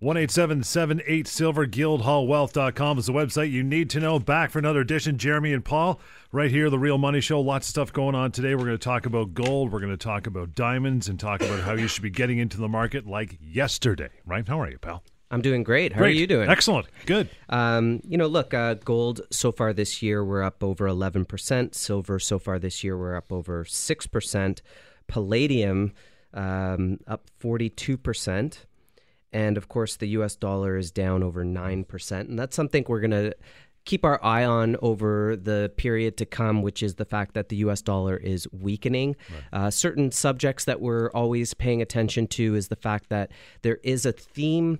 [0.00, 4.20] One eight seven seven eight silver guildhallwealth.com is the website you need to know.
[4.20, 5.18] Back for another edition.
[5.18, 5.98] Jeremy and Paul,
[6.30, 7.40] right here, the Real Money Show.
[7.40, 8.54] Lots of stuff going on today.
[8.54, 9.72] We're going to talk about gold.
[9.72, 12.58] We're going to talk about diamonds and talk about how you should be getting into
[12.58, 14.10] the market like yesterday.
[14.24, 14.46] Right?
[14.46, 15.02] How are you, pal?
[15.32, 15.92] I'm doing great.
[15.92, 16.16] How Great.
[16.16, 16.48] are you doing?
[16.48, 16.86] Excellent.
[17.04, 17.28] Good.
[17.48, 21.74] Um, you know, look, uh, gold so far this year we're up over 11%.
[21.74, 24.60] Silver so far this year we're up over 6%.
[25.08, 25.92] Palladium
[26.32, 28.58] um, up 42%.
[29.32, 32.20] And of course, the US dollar is down over 9%.
[32.20, 33.34] And that's something we're going to
[33.84, 37.56] keep our eye on over the period to come, which is the fact that the
[37.56, 39.16] US dollar is weakening.
[39.52, 43.30] Uh, certain subjects that we're always paying attention to is the fact that
[43.62, 44.78] there is a theme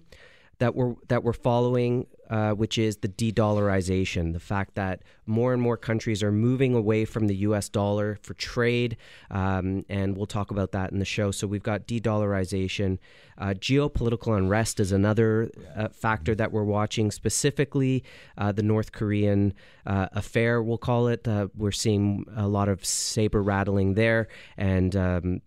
[0.59, 5.63] that we're that we're following, uh, which is the de-dollarization, the fact that more and
[5.63, 7.69] more countries are moving away from the U.S.
[7.69, 8.97] dollar for trade,
[9.31, 11.31] um, and we'll talk about that in the show.
[11.31, 12.99] So we've got de-dollarization,
[13.39, 17.11] uh, geopolitical unrest is another uh, factor that we're watching.
[17.11, 18.05] Specifically,
[18.37, 19.55] uh, the North Korean
[19.87, 21.27] uh, affair, we'll call it.
[21.57, 25.41] We're seeing a lot of saber rattling there, and um,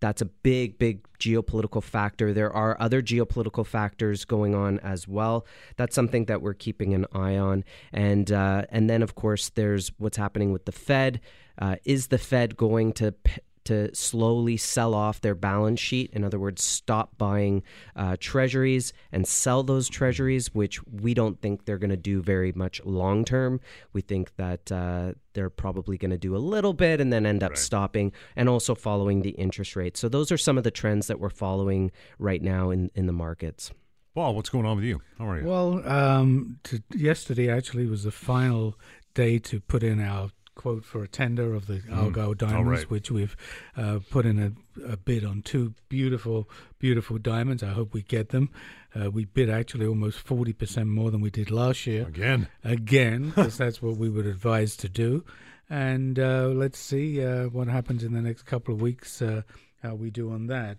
[0.00, 2.32] that's a big, big geopolitical factor.
[2.32, 5.46] There are other geopolitical factors going on as well.
[5.76, 9.92] That's something that we're keeping an eye on, and uh, and then of course there's
[9.98, 11.20] what's happening with the Fed.
[11.58, 16.10] Uh, is the Fed going to p- to slowly sell off their balance sheet.
[16.12, 17.62] In other words, stop buying
[17.94, 22.52] uh, treasuries and sell those treasuries, which we don't think they're going to do very
[22.52, 23.60] much long term.
[23.92, 27.42] We think that uh, they're probably going to do a little bit and then end
[27.42, 27.58] up Right.
[27.58, 29.96] stopping and also following the interest rate.
[29.96, 33.12] So those are some of the trends that we're following right now in, in the
[33.12, 33.70] markets.
[34.14, 35.02] Paul, what's going on with you?
[35.18, 35.46] How are you?
[35.46, 38.78] Well, um, to, yesterday actually was the final
[39.12, 42.90] day to put in our quote for a tender of the Argyle diamonds, right.
[42.90, 43.36] which we've
[43.76, 47.62] uh, put in a, a bid on two beautiful, beautiful diamonds.
[47.62, 48.50] I hope we get them.
[48.94, 52.06] Uh, we bid actually almost forty percent more than we did last year.
[52.08, 52.48] Again.
[52.64, 55.24] Again, because that's what we would advise to do.
[55.70, 59.42] And uh, let's see uh, what happens in the next couple of weeks, uh,
[59.82, 60.78] how we do on that.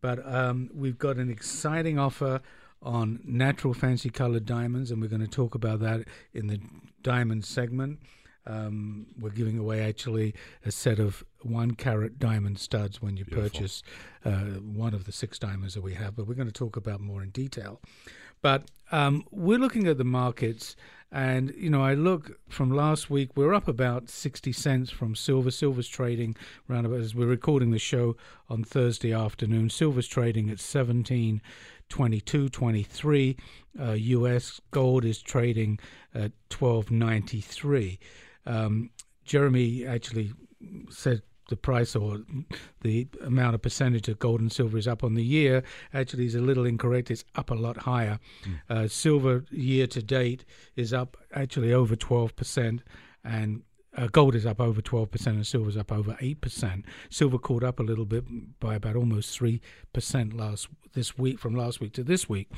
[0.00, 2.40] But um, we've got an exciting offer
[2.80, 6.60] on natural fancy colored diamonds, and we're going to talk about that in the
[7.02, 7.98] diamond segment.
[8.48, 13.50] Um, we're giving away actually a set of one carat diamond studs when you Beautiful.
[13.50, 13.82] purchase
[14.24, 17.00] uh, one of the six diamonds that we have, but we're going to talk about
[17.00, 17.80] more in detail.
[18.40, 20.76] But um, we're looking at the markets,
[21.10, 23.36] and you know, I look from last week.
[23.36, 25.50] We're up about sixty cents from silver.
[25.50, 26.36] Silver's trading
[26.70, 28.16] around about as we're recording the show
[28.48, 29.70] on Thursday afternoon.
[29.70, 31.42] Silver's trading at seventeen
[31.88, 33.36] twenty-two, twenty-three.
[33.78, 34.60] Uh, U.S.
[34.70, 35.80] gold is trading
[36.14, 37.98] at twelve ninety-three.
[38.48, 38.90] Um,
[39.24, 40.32] Jeremy actually
[40.90, 42.18] said the price or
[42.82, 45.62] the amount of percentage of gold and silver is up on the year
[45.94, 47.10] actually is a little incorrect.
[47.10, 48.18] It's up a lot higher.
[48.68, 50.44] Uh, silver year to date
[50.76, 52.80] is up actually over 12%,
[53.24, 53.62] and
[53.96, 56.84] uh, gold is up over 12%, and silver is up over 8%.
[57.10, 58.24] Silver caught up a little bit
[58.60, 59.60] by about almost 3%
[60.38, 62.50] last this week from last week to this week.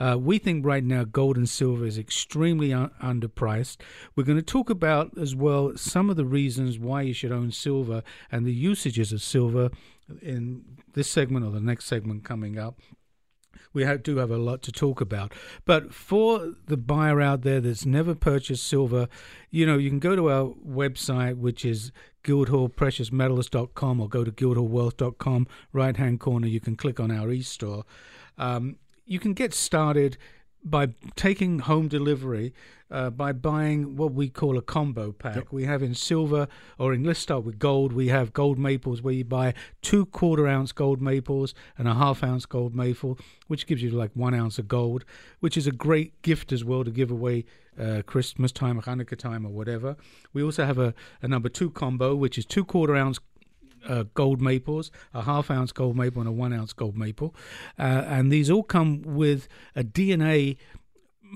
[0.00, 3.78] Uh, we think right now gold and silver is extremely un- underpriced.
[4.16, 7.50] We're going to talk about as well some of the reasons why you should own
[7.52, 9.70] silver and the usages of silver
[10.22, 12.80] in this segment or the next segment coming up.
[13.74, 15.34] We do have a lot to talk about.
[15.66, 19.08] But for the buyer out there that's never purchased silver,
[19.50, 21.92] you know, you can go to our website, which is
[22.22, 25.46] guildhallpreciousmetals.com or go to guildhallwealth.com.
[25.72, 27.84] Right hand corner, you can click on our e-store.
[28.38, 30.16] Um, you can get started
[30.64, 32.52] by taking home delivery
[32.90, 35.52] uh, by buying what we call a combo pack.
[35.52, 36.46] We have in silver,
[36.78, 37.92] or in let's start with gold.
[37.92, 42.22] We have gold maples where you buy two quarter ounce gold maples and a half
[42.22, 45.04] ounce gold maple, which gives you like one ounce of gold,
[45.40, 47.44] which is a great gift as well to give away
[47.80, 49.96] uh, Christmas time, Hanukkah time, or whatever.
[50.32, 53.18] We also have a, a number two combo, which is two quarter ounce
[53.88, 57.34] uh, gold maples, a half ounce gold maple, and a one ounce gold maple.
[57.78, 60.56] Uh, and these all come with a DNA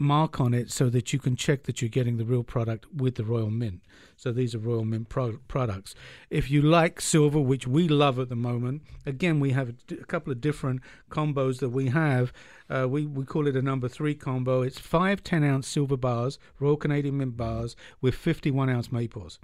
[0.00, 3.16] mark on it so that you can check that you're getting the real product with
[3.16, 3.82] the Royal Mint.
[4.16, 5.94] So these are Royal Mint pro- products.
[6.30, 10.32] If you like silver, which we love at the moment, again, we have a, couple
[10.32, 10.80] of different
[11.10, 12.32] combos that we have.
[12.68, 14.62] Uh, we, we call it a number three combo.
[14.62, 19.38] It's five 10 ounce silver bars, Royal Canadian Mint bars, with 51 ounce maples.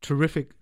[0.00, 0.52] Terrific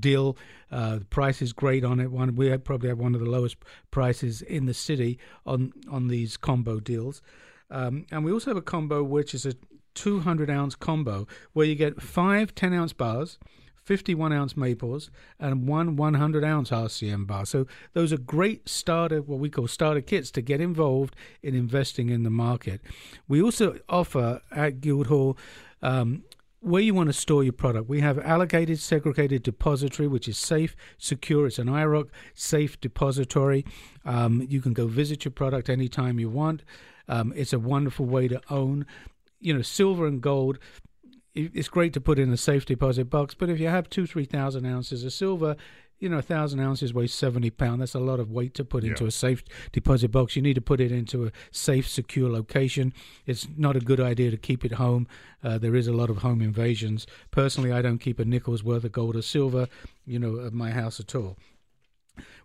[0.00, 0.36] deal.
[0.70, 2.10] Uh, the price is great on it.
[2.10, 3.56] One we probably have one of the lowest
[3.90, 7.22] prices in the city on on these combo deals.
[7.70, 9.54] Um, and we also have a combo which is a
[9.94, 13.38] 200 ounce combo where you get five 10 ounce bars,
[13.82, 17.46] 51 ounce maples, and one 100 ounce RCM bar.
[17.46, 22.10] So those are great starter, what we call starter kits to get involved in investing
[22.10, 22.80] in the market.
[23.28, 25.36] We also offer at Guildhall
[25.82, 26.24] um,
[26.64, 27.88] where you want to store your product.
[27.88, 31.46] We have allocated segregated depository, which is safe, secure.
[31.46, 33.66] It's an IROC safe depository.
[34.04, 36.62] Um, you can go visit your product anytime you want.
[37.06, 38.86] Um, it's a wonderful way to own.
[39.40, 40.58] You know, silver and gold.
[41.34, 44.24] It's great to put in a safe deposit box, but if you have two, three
[44.24, 45.56] thousand ounces of silver,
[45.98, 47.78] you know, a thousand ounces weighs 70 pounds.
[47.78, 50.36] That's a lot of weight to put into a safe deposit box.
[50.36, 52.92] You need to put it into a safe, secure location.
[53.26, 55.06] It's not a good idea to keep it home.
[55.42, 57.06] Uh, there is a lot of home invasions.
[57.30, 59.68] Personally, I don't keep a nickel's worth of gold or silver,
[60.04, 61.36] you know, at my house at all.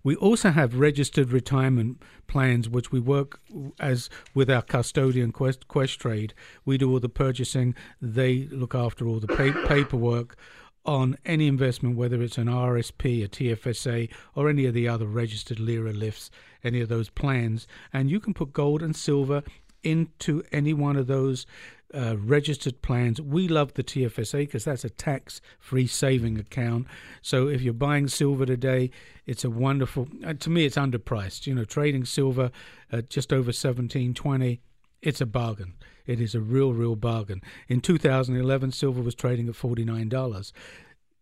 [0.03, 3.39] We also have registered retirement plans, which we work
[3.79, 6.33] as with our custodian Quest, trade.
[6.65, 10.37] We do all the purchasing; they look after all the pa- paperwork
[10.85, 15.59] on any investment, whether it's an RSP, a TFSA, or any of the other registered
[15.59, 16.29] LIRA LIFs,
[16.63, 17.67] any of those plans.
[17.93, 19.43] And you can put gold and silver
[19.83, 21.45] into any one of those
[21.93, 23.21] uh, registered plans.
[23.21, 26.87] We love the TFSA because that's a tax free saving account.
[27.21, 28.91] So if you're buying silver today,
[29.25, 31.47] it's a wonderful, uh, to me, it's underpriced.
[31.47, 32.51] You know, trading silver
[32.91, 34.61] at just over 1720,
[35.01, 35.73] it's a bargain.
[36.09, 37.39] It is a real, real bargain.
[37.67, 40.51] In 2011, silver was trading at $49.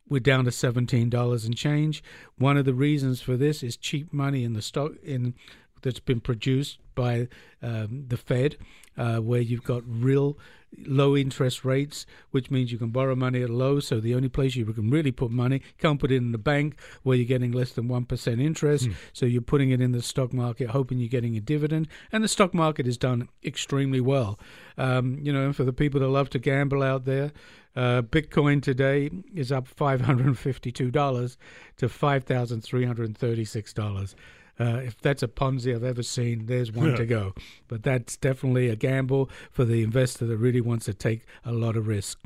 [0.08, 2.02] We're down to $17 and change.
[2.38, 5.34] One of the reasons for this is cheap money in the stock in
[5.82, 7.28] that's been produced by
[7.62, 8.58] um, the Fed,
[8.98, 10.38] uh, where you've got real
[10.86, 13.80] low interest rates, which means you can borrow money at low.
[13.80, 16.78] So the only place you can really put money, can't put it in the bank
[17.04, 18.88] where you're getting less than 1% interest.
[18.88, 18.96] Mm.
[19.14, 21.88] So you're putting it in the stock market, hoping you're getting a dividend.
[22.12, 24.38] And the stock market has done extremely well.
[24.78, 27.32] Um, you know, for the people that love to gamble out there,
[27.76, 31.38] uh, Bitcoin today is up $552
[31.78, 34.16] to $5,336.
[34.60, 37.34] Uh, if that's a Ponzi I've ever seen, there's one to go.
[37.68, 41.78] But that's definitely a gamble for the investor that really wants to take a lot
[41.78, 42.20] of risk.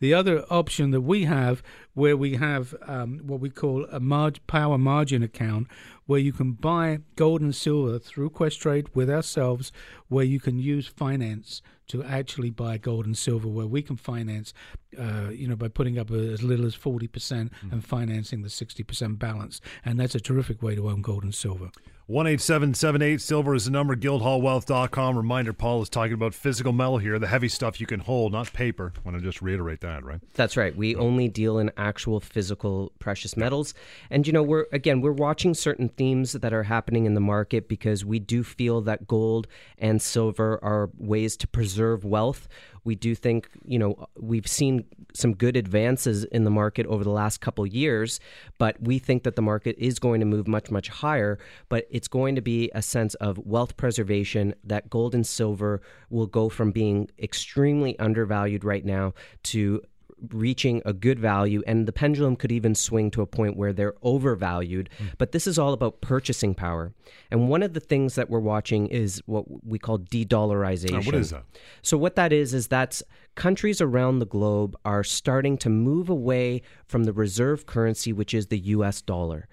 [0.00, 1.62] The other option that we have,
[1.94, 5.68] where we have um, what we call a mar- power margin account,
[6.06, 9.72] where you can buy gold and silver through Questrade with ourselves,
[10.08, 14.54] where you can use finance to actually buy gold and silver, where we can finance,
[14.98, 17.50] uh, you know, by putting up a, as little as 40% mm.
[17.72, 19.60] and financing the 60% balance.
[19.84, 21.70] And that's a terrific way to own gold and silver.
[22.06, 27.26] 18778 silver is the number guildhallwealth.com reminder paul is talking about physical metal here the
[27.26, 28.92] heavy stuff you can hold not paper.
[28.96, 30.20] I want to just reiterate that right?
[30.34, 30.76] That's right.
[30.76, 33.74] We only deal in actual physical precious metals.
[34.10, 37.68] And you know we're again we're watching certain themes that are happening in the market
[37.68, 39.46] because we do feel that gold
[39.78, 42.48] and silver are ways to preserve wealth
[42.84, 44.84] we do think, you know, we've seen
[45.14, 48.20] some good advances in the market over the last couple years,
[48.58, 51.38] but we think that the market is going to move much, much higher.
[51.68, 56.26] But it's going to be a sense of wealth preservation that gold and silver will
[56.26, 59.14] go from being extremely undervalued right now
[59.44, 59.82] to
[60.32, 63.94] reaching a good value, and the pendulum could even swing to a point where they're
[64.02, 64.88] overvalued.
[64.98, 65.12] Mm.
[65.18, 66.92] But this is all about purchasing power.
[67.30, 70.98] And one of the things that we're watching is what we call de dollarization.
[70.98, 71.44] Uh, what is that?
[71.82, 73.02] So, what that is, is that's
[73.34, 78.46] countries around the globe are starting to move away from the reserve currency, which is
[78.46, 79.48] the US dollar.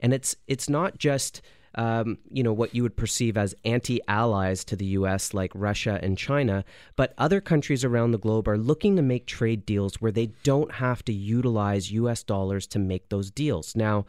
[0.00, 1.40] And it's it's not just
[1.76, 6.16] um, you know, what you would perceive as anti-allies to the U.S., like Russia and
[6.16, 6.64] China,
[6.96, 10.72] but other countries around the globe are looking to make trade deals where they don't
[10.72, 12.22] have to utilize U.S.
[12.22, 13.76] dollars to make those deals.
[13.76, 14.06] Now,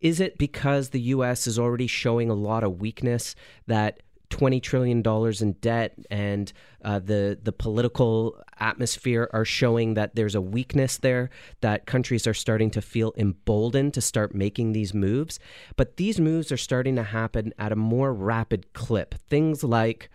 [0.00, 1.46] is it because the U.S.
[1.46, 3.34] is already showing a lot of weakness
[3.66, 6.52] that twenty trillion dollars in debt, and
[6.84, 11.30] uh, the the political atmosphere are showing that there's a weakness there.
[11.60, 15.38] That countries are starting to feel emboldened to start making these moves,
[15.76, 19.14] but these moves are starting to happen at a more rapid clip.
[19.28, 20.10] Things like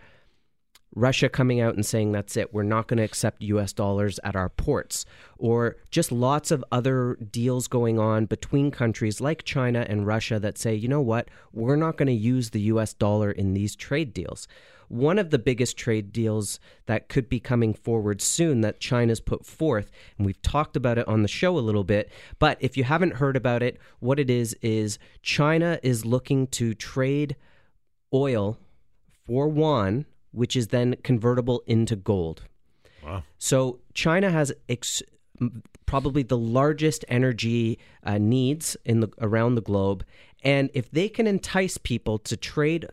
[0.94, 4.36] Russia coming out and saying that's it, we're not going to accept US dollars at
[4.36, 5.04] our ports,
[5.38, 10.58] or just lots of other deals going on between countries like China and Russia that
[10.58, 14.12] say, you know what, we're not going to use the US dollar in these trade
[14.12, 14.46] deals.
[14.92, 19.46] One of the biggest trade deals that could be coming forward soon that China's put
[19.46, 22.84] forth, and we've talked about it on the show a little bit, but if you
[22.84, 27.36] haven't heard about it, what it is is China is looking to trade
[28.12, 28.58] oil
[29.24, 32.42] for yuan which is then convertible into gold.
[33.02, 33.22] Wow.
[33.38, 35.02] So China has ex-
[35.86, 40.04] probably the largest energy uh, needs in the around the globe,
[40.42, 42.88] and if they can entice people to trade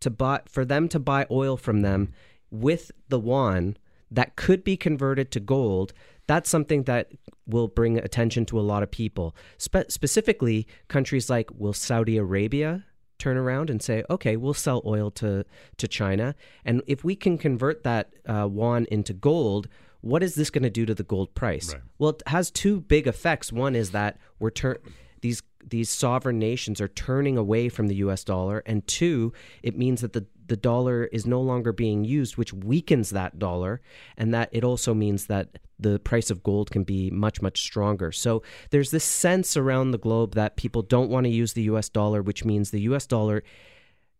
[0.00, 2.12] to buy for them to buy oil from them
[2.50, 3.76] with the yuan
[4.10, 5.92] that could be converted to gold,
[6.26, 7.10] that's something that
[7.46, 9.34] will bring attention to a lot of people.
[9.58, 12.84] Spe- specifically, countries like will Saudi Arabia
[13.18, 15.44] turn around and say, okay, we'll sell oil to,
[15.78, 16.34] to China.
[16.64, 19.68] And if we can convert that uh, yuan into gold,
[20.02, 21.72] what is this going to do to the gold price?
[21.72, 21.82] Right.
[21.98, 23.52] Well, it has two big effects.
[23.52, 24.76] One is that we're turn
[25.20, 29.32] these these sovereign nations are turning away from the US dollar and two,
[29.62, 33.80] it means that the the dollar is no longer being used which weakens that dollar
[34.16, 38.12] and that it also means that the price of gold can be much much stronger.
[38.12, 41.88] So there's this sense around the globe that people don't want to use the US
[41.88, 43.42] dollar which means the US dollar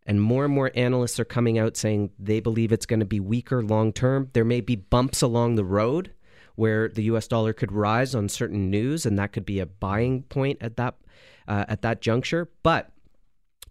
[0.05, 3.21] and more and more analysts are coming out saying they believe it's going to be
[3.21, 4.31] weaker long term.
[4.33, 6.13] There may be bumps along the road
[6.57, 10.23] where the US dollar could rise on certain news and that could be a buying
[10.25, 10.97] point at that
[11.49, 12.91] uh, at that juncture, but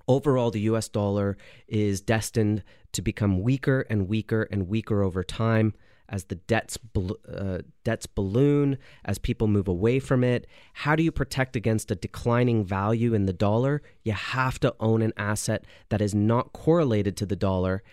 [0.07, 2.63] overall the US dollar is destined
[2.93, 5.73] to become weaker and weaker and weaker over time
[6.07, 10.45] as the debts uh, debts balloon as people move away from it.
[10.73, 13.81] How do you protect against a declining value in the dollar?
[14.03, 17.83] You have to own an asset that is not correlated to the dollar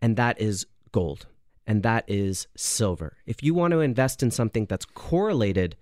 [0.00, 1.26] and that is gold
[1.66, 3.16] and that is silver.
[3.26, 5.76] If you want to invest in something that's correlated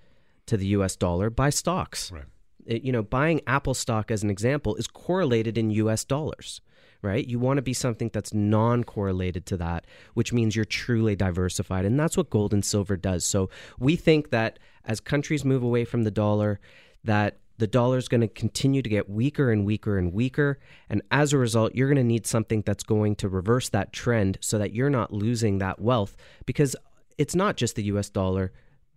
[0.47, 2.11] to the US dollar buy stocks.
[2.11, 2.25] Right.
[2.67, 6.61] It- you know buying apple stock as an example is correlated in US dollars
[7.03, 7.27] right?
[7.29, 11.99] You want to be something that's non-correlated to that which means you're truly diversified and
[11.99, 13.25] that's what gold and silver does.
[13.25, 16.59] So we think that as countries move away from the dollar
[17.05, 20.59] that the dollar is going to continue to get weaker and weaker and weaker
[20.91, 24.39] and as a result you're going to need something that's going to reverse that trend
[24.41, 26.75] so that you're not losing that wealth because
[27.19, 28.53] it's not just the US dollar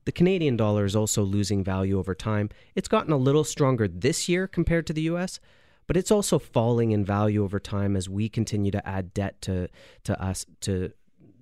[0.09, 2.49] the Canadian dollar is also losing value over time.
[2.73, 5.39] It's gotten a little stronger this year compared to the US,
[5.85, 9.69] but it's also falling in value over time as we continue to add debt to
[10.05, 10.91] to us to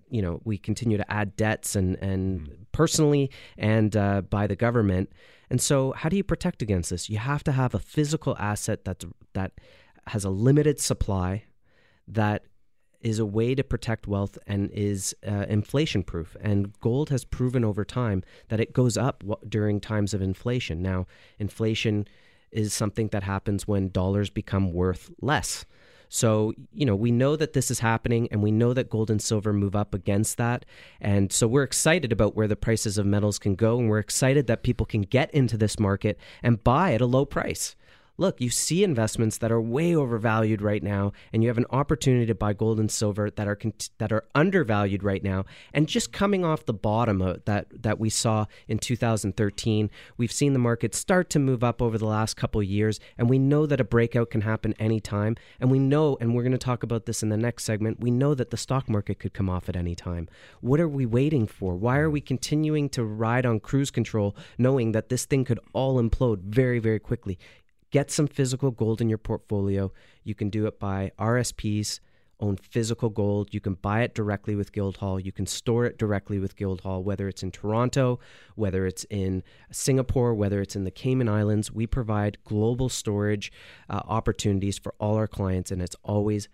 [0.10, 5.14] you know we continue to add debts and and personally and uh, by the government.
[5.50, 7.10] And so how do you protect against this?
[7.10, 9.54] You have to have a physical asset that that
[10.08, 11.46] has a limited supply
[12.06, 12.44] that
[13.02, 16.36] is a way to protect wealth and is uh, inflation proof.
[16.42, 20.82] And gold has proven over time that it goes up w- during times of inflation.
[20.82, 21.06] Now,
[21.40, 22.08] inflation
[22.52, 25.66] is something that happens when dollars become worth less.
[26.10, 29.22] So, you know, we know that this is happening and we know that gold and
[29.22, 30.66] silver move up against that.
[31.02, 33.78] And so we're excited about where the prices of metals can go.
[33.78, 37.26] And we're excited that people can get into this market and buy at a low
[37.26, 37.76] price
[38.18, 42.26] look, you see investments that are way overvalued right now, and you have an opportunity
[42.26, 43.58] to buy gold and silver that are
[43.98, 48.10] that are undervalued right now, and just coming off the bottom of that that we
[48.10, 52.62] saw in 2013, we've seen the market start to move up over the last couple
[52.62, 56.34] of years, and we know that a breakout can happen anytime, and we know, and
[56.34, 58.90] we're going to talk about this in the next segment, we know that the stock
[58.90, 60.28] market could come off at any time.
[60.62, 61.76] What are we waiting for?
[61.76, 66.02] Why are we continuing to ride on cruise control, knowing that this thing could all
[66.02, 67.38] implode very, very quickly?
[67.92, 69.92] Get some physical gold in your portfolio.
[70.24, 72.00] You can do it by RSPs,
[72.40, 73.54] own physical gold.
[73.54, 75.20] You can buy it directly with Guildhall.
[75.20, 78.20] You can store it directly with Guildhall, whether it's in Toronto,
[78.56, 81.72] whether it's in Singapore, whether it's in the Cayman Islands.
[81.72, 83.52] We provide global storage
[83.90, 86.48] uh, opportunities for all our clients, and it's always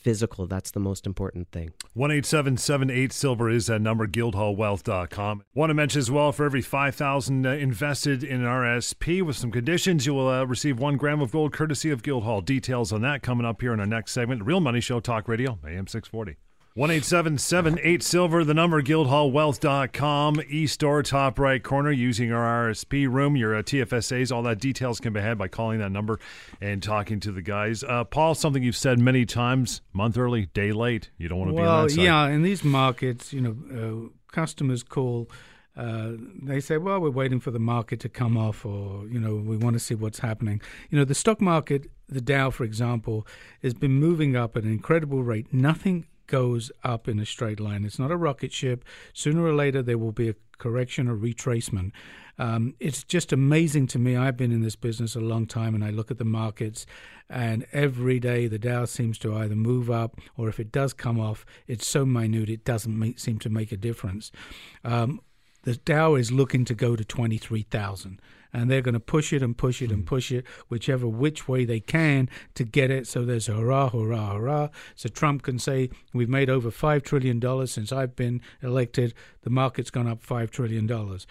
[0.00, 0.46] physical.
[0.46, 1.72] That's the most important thing.
[1.94, 5.44] 1 8 Silver is that number, guildhallwealth.com.
[5.54, 9.50] Want to mention as well for every 5000 uh, invested in an RSP with some
[9.50, 12.40] conditions, you will uh, receive one gram of gold courtesy of Guildhall.
[12.40, 14.44] Details on that coming up here in our next segment.
[14.44, 16.36] Real Money Show Talk Radio, AM 640.
[16.74, 23.56] 1 Silver, the number, guildhallwealth.com, e store, top right corner, using our RSP room, your
[23.56, 26.20] uh, TFSAs, all that details can be had by calling that number
[26.60, 27.82] and talking to the guys.
[27.82, 31.10] Uh, Paul, something you've said many times, month early, day late.
[31.18, 32.02] You don't want to be on Well, that side.
[32.04, 33.56] yeah, in these markets, you know,
[34.08, 35.28] uh, customers call.
[35.76, 36.12] Uh,
[36.42, 39.56] they say, "Well, we're waiting for the market to come off, or you know, we
[39.56, 40.60] want to see what's happening."
[40.90, 43.26] You know, the stock market, the Dow, for example,
[43.62, 45.52] has been moving up at an incredible rate.
[45.52, 47.84] Nothing goes up in a straight line.
[47.84, 48.84] It's not a rocket ship.
[49.12, 51.90] Sooner or later, there will be a correction or retracement.
[52.38, 54.16] Um, it's just amazing to me.
[54.16, 56.86] I've been in this business a long time, and I look at the markets,
[57.28, 61.18] and every day the Dow seems to either move up, or if it does come
[61.18, 64.30] off, it's so minute it doesn't make, seem to make a difference.
[64.84, 65.20] Um,
[65.64, 68.22] the Dow is looking to go to 23,000
[68.52, 71.64] and they're going to push it and push it and push it whichever which way
[71.64, 73.06] they can to get it.
[73.06, 74.68] So there's a hurrah hurrah hurrah.
[74.94, 79.14] So Trump can say we've made over 5 trillion dollars since I've been elected.
[79.42, 81.26] The market's gone up 5 trillion dollars.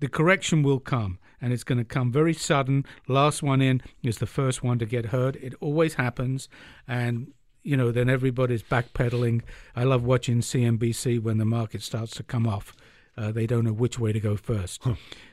[0.00, 2.84] The correction will come and it's going to come very sudden.
[3.08, 6.48] Last one in is the first one to get hurt it always happens
[6.88, 9.42] and you know then everybody's backpedaling.
[9.74, 12.74] I love watching cnbc when the market starts to come off.
[13.16, 14.82] Uh, they don't know which way to go first.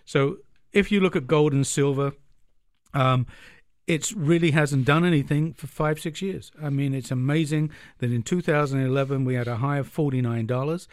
[0.05, 0.38] So
[0.73, 2.13] if you look at gold and silver,
[2.93, 3.25] um,
[3.87, 6.51] it really hasn't done anything for five, six years.
[6.61, 10.87] I mean, it's amazing that in 2011 we had a high of $49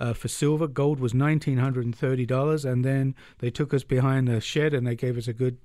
[0.00, 0.66] uh, for silver.
[0.66, 5.28] Gold was $1,930, and then they took us behind the shed and they gave us
[5.28, 5.58] a good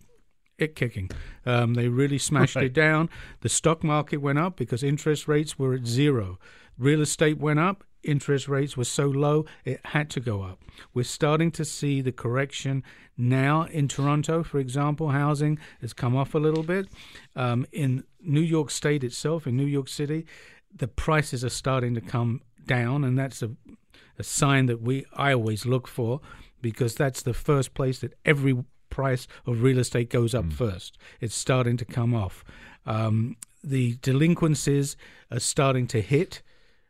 [0.57, 1.09] it kicking.
[1.45, 2.65] Um, they really smashed right.
[2.65, 3.09] it down.
[3.41, 6.37] The stock market went up because interest rates were at zero.
[6.77, 7.83] Real estate went up.
[8.03, 10.59] Interest rates were so low, it had to go up.
[10.93, 12.83] We're starting to see the correction
[13.17, 15.09] now in Toronto, for example.
[15.09, 16.87] Housing has come off a little bit.
[17.33, 20.25] Um, in New York State itself, in New York City,
[20.75, 23.51] the prices are starting to come down, and that's a,
[24.19, 26.19] a sign that we I always look for
[26.61, 30.53] because that's the first place that every price of real estate goes up mm.
[30.53, 30.97] first.
[31.19, 32.43] It's starting to come off.
[32.85, 34.97] Um, the delinquencies
[35.31, 36.41] are starting to hit.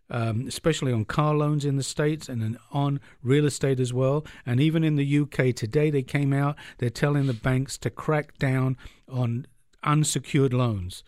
[0.10, 4.26] Um, especially on car loans in the States and on real estate as well.
[4.46, 8.38] And even in the UK today, they came out, they're telling the banks to crack
[8.38, 8.78] down
[9.10, 9.48] on
[9.82, 11.04] unsecured loans,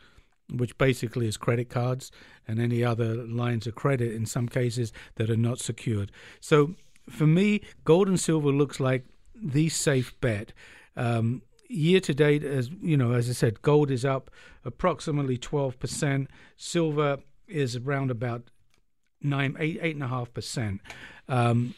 [0.50, 2.12] which basically is credit cards
[2.48, 6.12] and any other lines of credit in some cases that are not secured.
[6.40, 6.76] So
[7.10, 10.54] for me, gold and silver looks like the safe bet.
[10.96, 14.32] Um, year to date, as you know, as I said, gold is up
[14.64, 16.30] approximately twelve percent.
[16.56, 18.44] Silver is around about
[19.22, 20.82] nine, eight, eight and a half percent.
[21.28, 21.76] Um,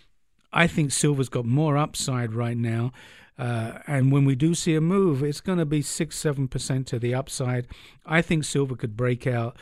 [0.52, 2.92] I think silver's got more upside right now.
[3.38, 6.88] Uh, and when we do see a move, it's going to be six, seven percent
[6.88, 7.68] to the upside.
[8.06, 9.56] I think silver could break out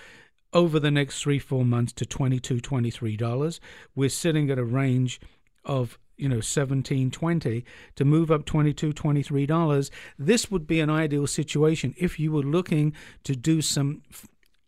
[0.54, 3.60] over the next three, four months to 22 $23.
[3.94, 5.20] We're sitting at a range
[5.66, 7.66] of you know 17 20
[7.96, 12.42] to move up 22 23 dollars this would be an ideal situation if you were
[12.44, 14.02] looking to do some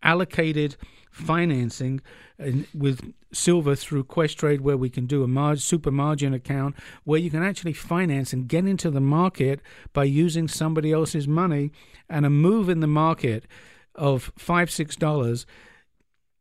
[0.07, 0.77] allocated
[1.11, 2.01] financing
[2.73, 7.29] with silver through Questrade, where we can do a mar- super margin account where you
[7.29, 9.59] can actually finance and get into the market
[9.93, 11.71] by using somebody else's money
[12.09, 13.45] and a move in the market
[13.95, 15.45] of five six dollars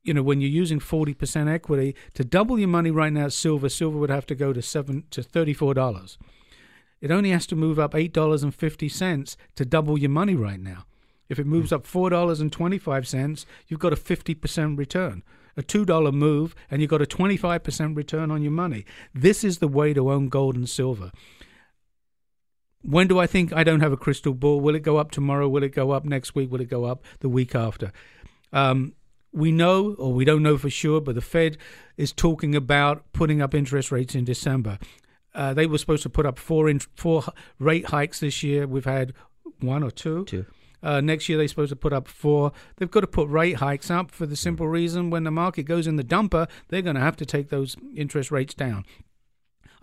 [0.02, 3.98] you know, when you're using 40% equity, to double your money right now, silver, silver
[3.98, 6.16] would have to go to seven to $34.
[7.00, 10.84] It only has to move up $8.50 to double your money right now.
[11.28, 15.22] If it moves up $4.25, you've got a 50% return.
[15.56, 18.84] A $2 move, and you've got a 25% return on your money.
[19.14, 21.10] This is the way to own gold and silver.
[22.82, 24.60] When do I think I don't have a crystal ball?
[24.60, 25.48] Will it go up tomorrow?
[25.48, 26.52] Will it go up next week?
[26.52, 27.90] Will it go up the week after?
[28.52, 28.94] Um,
[29.32, 31.58] we know, or we don't know for sure, but the Fed
[31.96, 34.78] is talking about putting up interest rates in December.
[35.34, 37.24] Uh, they were supposed to put up four in, four
[37.58, 38.66] rate hikes this year.
[38.66, 39.12] We've had
[39.60, 40.24] one or two.
[40.24, 40.46] Two.
[40.82, 42.52] Uh, next year they're supposed to put up four.
[42.76, 45.86] They've got to put rate hikes up for the simple reason when the market goes
[45.86, 48.84] in the dumper, they're going to have to take those interest rates down.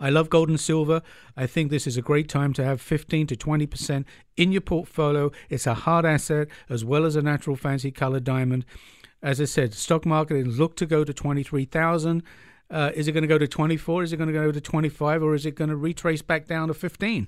[0.00, 1.02] I love gold and silver.
[1.36, 4.04] I think this is a great time to have 15 to 20%
[4.36, 5.30] in your portfolio.
[5.48, 8.64] It's a hard asset as well as a natural fancy colored diamond
[9.24, 12.22] as I said, stock market is look to go to 23,000.
[12.70, 14.02] Uh, is it going to go to 24?
[14.02, 15.22] Is it going to go to 25?
[15.22, 17.26] Or is it going to retrace back down to 15?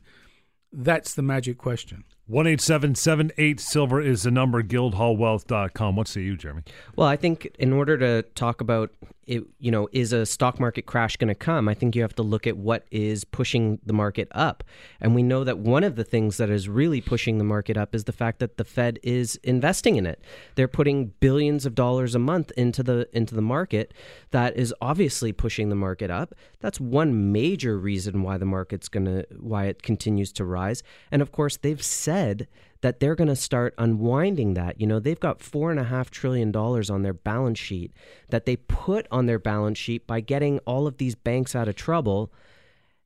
[0.71, 2.05] That's the magic question.
[2.29, 4.61] One eight seven seven eight silver is the number.
[4.63, 5.95] Guildhallwealth.com.
[5.95, 6.63] What say you, Jeremy?
[6.97, 8.91] Well, I think in order to talk about
[9.27, 11.69] it, you know, is a stock market crash going to come?
[11.69, 14.65] I think you have to look at what is pushing the market up,
[15.01, 17.95] and we know that one of the things that is really pushing the market up
[17.95, 20.21] is the fact that the Fed is investing in it.
[20.55, 23.95] They're putting billions of dollars a month into the into the market.
[24.31, 26.35] That is obviously pushing the market up.
[26.61, 30.83] That's one major reason why the market's going to why it continues to rise.
[31.11, 32.49] And of course, they've said said
[32.81, 34.81] that they're going to start unwinding that.
[34.81, 37.93] You know, they've got four and a half trillion dollars on their balance sheet
[38.31, 41.75] that they put on their balance sheet by getting all of these banks out of
[41.75, 42.33] trouble.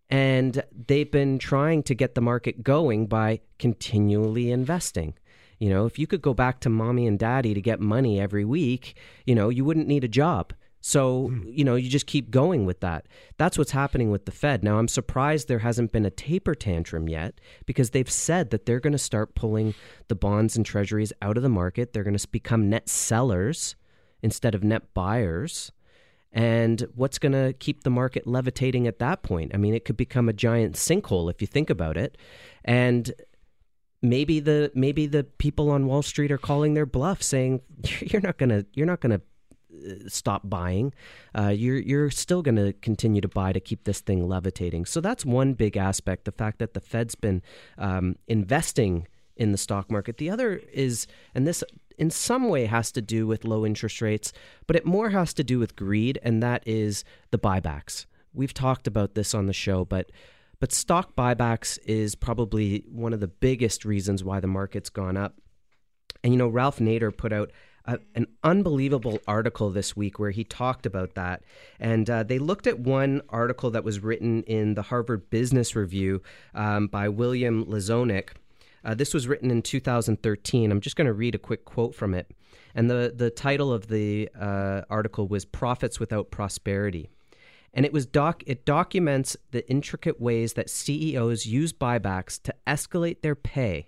[0.09, 5.14] And they've been trying to get the market going by continually investing.
[5.61, 8.44] You know, if you could go back to mommy and daddy to get money every
[8.44, 10.52] week, you know, you wouldn't need a job.
[10.81, 11.43] So, hmm.
[11.47, 13.07] you know, you just keep going with that.
[13.37, 14.64] That's what's happening with the Fed.
[14.64, 18.81] Now, I'm surprised there hasn't been a taper tantrum yet because they've said that they're
[18.81, 19.75] going to start pulling
[20.09, 21.93] the bonds and treasuries out of the market.
[21.93, 23.77] They're going to become net sellers
[24.23, 25.73] instead of net buyers.
[26.33, 29.51] And what's going to keep the market levitating at that point?
[29.53, 32.16] I mean, it could become a giant sinkhole if you think about it.
[32.64, 33.12] And
[34.01, 37.61] maybe the maybe the people on Wall Street are calling their bluff saying
[38.01, 39.21] you're not going to you're not going to
[40.09, 40.92] stop buying,
[41.37, 44.85] uh, you're you're still going to continue to buy to keep this thing levitating.
[44.87, 47.42] So that's one big aspect: the fact that the Fed's been
[47.78, 49.06] um, investing
[49.37, 50.18] in the stock market.
[50.18, 51.64] The other is, and this
[51.96, 54.33] in some way has to do with low interest rates,
[54.66, 58.87] but it more has to do with greed, and that is the buybacks we've talked
[58.87, 60.11] about this on the show, but
[60.59, 65.40] but stock buybacks is probably one of the biggest reasons why the market's gone up.
[66.22, 67.50] And you know, Ralph Nader put out
[67.90, 71.42] a, an unbelievable article this week where he talked about that.
[71.79, 76.22] And uh, they looked at one article that was written in the Harvard Business Review
[76.55, 78.31] um, by William Lazonick.
[78.85, 80.70] Uh, this was written in 2013.
[80.70, 82.31] I'm just going to read a quick quote from it.
[82.74, 87.11] And the, the title of the uh, article was Profits Without Prosperity.
[87.74, 93.22] And it was doc it documents the intricate ways that CEOs use buybacks to escalate
[93.22, 93.87] their pay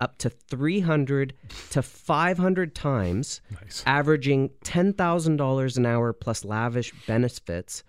[0.00, 1.34] up to 300
[1.70, 3.82] to 500 times, nice.
[3.86, 7.84] averaging $10,000 an hour plus lavish benefits,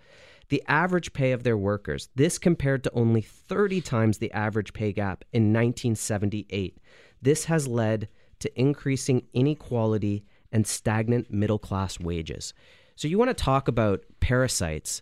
[0.48, 2.10] the average pay of their workers.
[2.14, 6.78] This compared to only 30 times the average pay gap in 1978.
[7.22, 8.08] This has led
[8.40, 12.52] to increasing inequality and stagnant middle class wages.
[12.96, 15.00] So, you want to talk about parasites.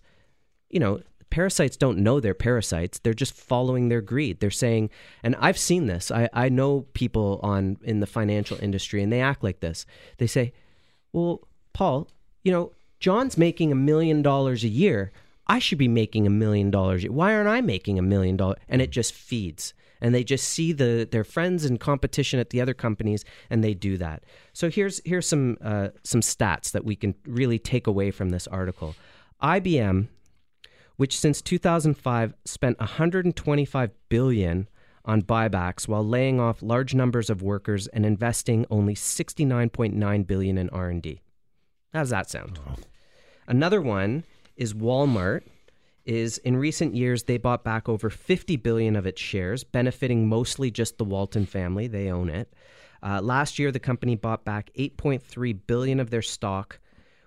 [0.68, 2.99] You know, parasites don't know they're parasites.
[2.99, 4.40] They're just following their greed.
[4.40, 4.90] They're saying
[5.23, 6.11] and i've seen this.
[6.11, 9.87] I, I know people on in the financial industry and they act like this.
[10.19, 10.53] They say
[11.12, 12.09] well paul
[12.43, 15.12] you know john's making a million dollars a year.
[15.47, 18.83] I should be making a million dollars why aren't i making a million dollars and
[18.83, 19.73] it just feeds.
[20.03, 23.75] And they just see the their friends in competition at the other companies and they
[23.75, 24.25] do that.
[24.55, 28.47] So here's here's some uh, some stats that we can really take away from this
[28.47, 28.95] article.
[29.43, 30.09] Ibm
[31.01, 34.69] which since 2005 spent 125 billion
[35.07, 40.69] on buybacks while laying off large numbers of workers and investing only 69.9 billion in
[40.69, 41.23] R&D.
[41.95, 42.61] How does that sound?
[42.69, 42.75] Oh.
[43.47, 44.25] Another one
[44.59, 45.45] is Walmart
[46.05, 50.71] is in recent years they bought back over 50 billion of its shares benefiting mostly
[50.71, 52.53] just the Walton family they own it.
[53.03, 56.79] Uh, last year the company bought back 8.3 billion of their stock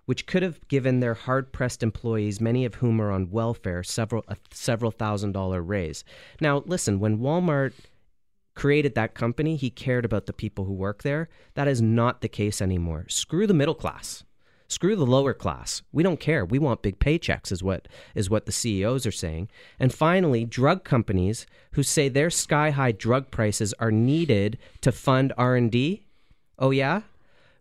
[0.05, 4.37] which could have given their hard-pressed employees, many of whom are on welfare, several a
[4.51, 6.03] several thousand dollar raise.
[6.41, 7.73] Now, listen, when Walmart
[8.55, 11.29] created that company, he cared about the people who work there.
[11.55, 13.05] That is not the case anymore.
[13.07, 14.23] Screw the middle class.
[14.67, 15.83] Screw the lower class.
[15.91, 16.45] We don't care.
[16.45, 19.49] We want big paychecks is what is what the CEOs are saying.
[19.79, 26.05] And finally, drug companies who say their sky-high drug prices are needed to fund R&D.
[26.57, 27.01] Oh yeah?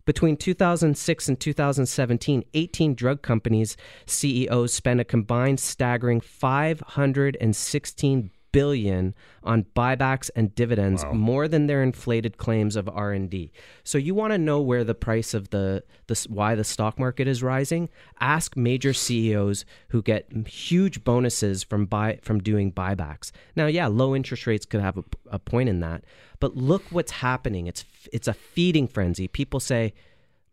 [0.05, 9.13] Between 2006 and 2017, 18 drug companies' CEOs spent a combined staggering 516 billion
[9.43, 11.11] on buybacks and dividends, wow.
[11.11, 13.51] more than their inflated claims of R and D.
[13.83, 17.27] So you want to know where the price of the, the why the stock market
[17.27, 17.89] is rising?
[18.21, 23.31] Ask major CEOs who get huge bonuses from buy from doing buybacks.
[23.57, 26.05] Now, yeah, low interest rates could have a, a point in that,
[26.39, 27.67] but look what's happening.
[27.67, 29.27] It's it's a feeding frenzy.
[29.27, 29.93] People say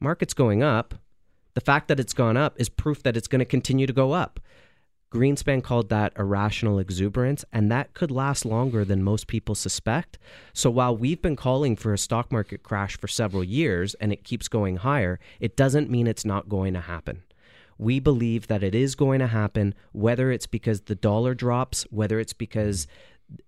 [0.00, 0.94] market's going up.
[1.54, 4.12] The fact that it's gone up is proof that it's going to continue to go
[4.12, 4.40] up.
[5.12, 10.18] Greenspan called that irrational exuberance, and that could last longer than most people suspect.
[10.52, 14.22] So while we've been calling for a stock market crash for several years and it
[14.22, 17.24] keeps going higher, it doesn't mean it's not going to happen.
[17.76, 22.20] We believe that it is going to happen, whether it's because the dollar drops, whether
[22.20, 22.86] it's because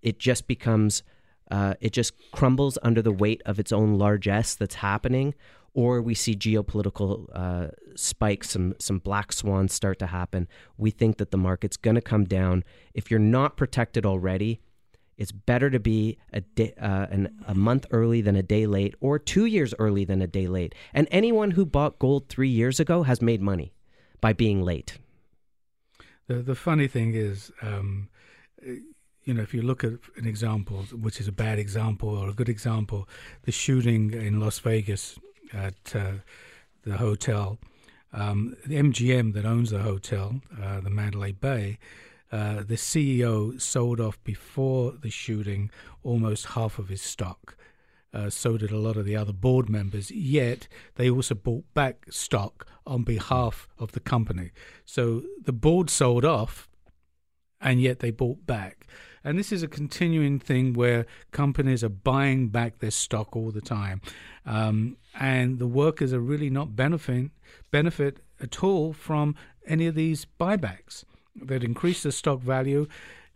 [0.01, 1.03] it just becomes
[1.51, 5.35] uh, it just crumbles under the weight of its own largesse that's happening,
[5.75, 10.49] or we see geopolitical uh, spikes, some some black swans start to happen.
[10.77, 12.65] We think that the market's going to come down.
[12.95, 14.61] If you're not protected already,
[15.17, 18.95] it's better to be a day, uh, an, a month early than a day late,
[19.01, 20.75] or two years early than a day late.
[20.93, 23.73] And anyone who bought gold three years ago has made money
[24.21, 24.99] by being late.
[26.27, 27.53] The the funny thing is.
[27.63, 28.09] Um,
[29.25, 32.33] you know, if you look at an example, which is a bad example or a
[32.33, 33.09] good example,
[33.43, 35.19] the shooting in Las Vegas
[35.53, 36.15] at uh,
[36.85, 37.59] the hotel,
[38.13, 41.79] um, the MGM that owns the hotel, uh, the Mandalay Bay,
[42.31, 45.71] uh, the CEO sold off before the shooting
[46.03, 47.57] almost half of his stock.
[48.15, 50.11] Uh, so did a lot of the other board members.
[50.11, 54.51] Yet they also bought back stock on behalf of the company.
[54.85, 56.69] So the board sold off,
[57.61, 58.87] and yet they bought back.
[59.25, 63.61] And this is a continuing thing where companies are buying back their stock all the
[63.61, 64.01] time.
[64.45, 67.31] Um, and the workers are really not benefit,
[67.71, 71.05] benefit at all from any of these buybacks
[71.37, 72.87] that increase the stock value.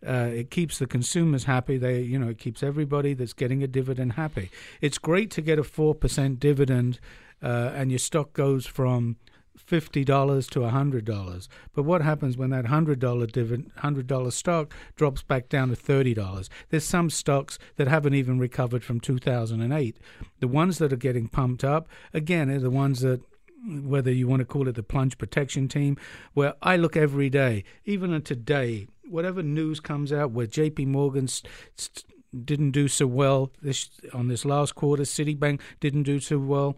[0.05, 1.77] Uh, it keeps the consumers happy.
[1.77, 4.51] They, you know, it keeps everybody that's getting a dividend happy.
[4.81, 6.99] It's great to get a four percent dividend,
[7.41, 9.15] uh, and your stock goes from
[9.57, 11.49] fifty dollars to hundred dollars.
[11.73, 15.75] But what happens when that hundred dollar dividend, hundred dollar stock drops back down to
[15.75, 16.49] thirty dollars?
[16.69, 19.97] There's some stocks that haven't even recovered from 2008.
[20.39, 23.21] The ones that are getting pumped up again are the ones that
[23.65, 25.97] whether you want to call it the plunge protection team,
[26.33, 32.03] where I look every day, even today, whatever news comes out where JP Morgan st-
[32.45, 36.77] didn't do so well this on this last quarter, Citibank didn't do so well,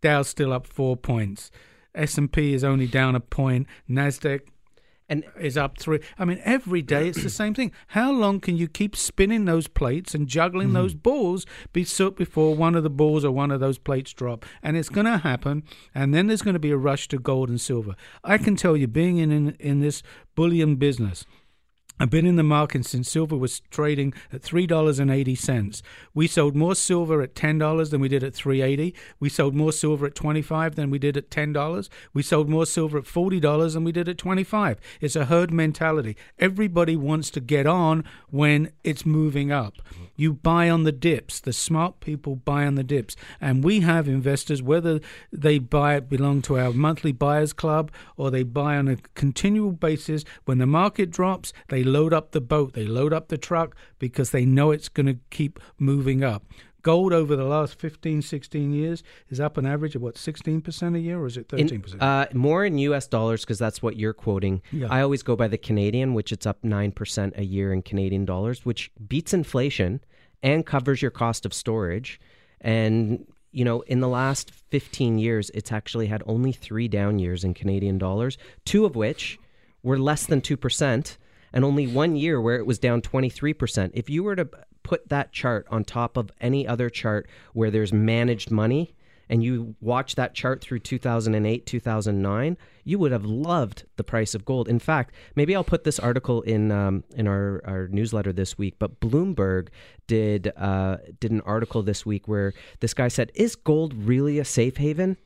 [0.00, 1.50] Dow's still up 4 points.
[1.94, 4.42] S&P is only down a point, Nasdaq
[5.08, 6.00] and is up three.
[6.18, 7.72] I mean, every day it's the same thing.
[7.88, 10.74] How long can you keep spinning those plates and juggling mm-hmm.
[10.76, 14.44] those balls before one of the balls or one of those plates drop?
[14.62, 15.62] And it's going to happen.
[15.94, 17.94] And then there's going to be a rush to gold and silver.
[18.22, 20.02] I can tell you, being in in, in this
[20.34, 21.24] bullion business,
[22.00, 25.82] I've been in the market since silver was trading at three dollars and eighty cents.
[26.14, 28.94] We sold more silver at ten dollars than we did at three eighty.
[29.18, 31.90] We sold more silver at twenty five than we did at ten dollars.
[32.14, 34.78] We sold more silver at forty dollars than we did at twenty five.
[35.00, 36.16] It's a herd mentality.
[36.38, 39.74] Everybody wants to get on when it's moving up.
[40.14, 41.40] You buy on the dips.
[41.40, 45.00] The smart people buy on the dips, and we have investors whether
[45.32, 49.72] they buy it belong to our monthly buyers club or they buy on a continual
[49.72, 50.24] basis.
[50.44, 54.30] When the market drops, they load up the boat, they load up the truck because
[54.30, 56.44] they know it's going to keep moving up.
[56.82, 61.00] Gold over the last 15, 16 years is up an average of what, 16% a
[61.00, 61.94] year or is it 13%?
[61.94, 64.62] In, uh, more in US dollars because that's what you're quoting.
[64.70, 64.86] Yeah.
[64.88, 68.64] I always go by the Canadian, which it's up 9% a year in Canadian dollars,
[68.64, 70.00] which beats inflation
[70.42, 72.20] and covers your cost of storage.
[72.60, 77.42] And, you know, in the last 15 years, it's actually had only three down years
[77.42, 79.38] in Canadian dollars, two of which
[79.82, 81.16] were less than 2%
[81.52, 83.90] and only one year where it was down 23%.
[83.94, 84.48] If you were to
[84.82, 88.94] put that chart on top of any other chart where there's managed money,
[89.28, 94.44] and you watch that chart through 2008, 2009, you would have loved the price of
[94.44, 94.68] gold.
[94.68, 98.76] In fact, maybe I'll put this article in um, in our, our newsletter this week.
[98.78, 99.68] But Bloomberg
[100.06, 104.44] did uh, did an article this week where this guy said, "Is gold really a
[104.44, 105.16] safe haven?"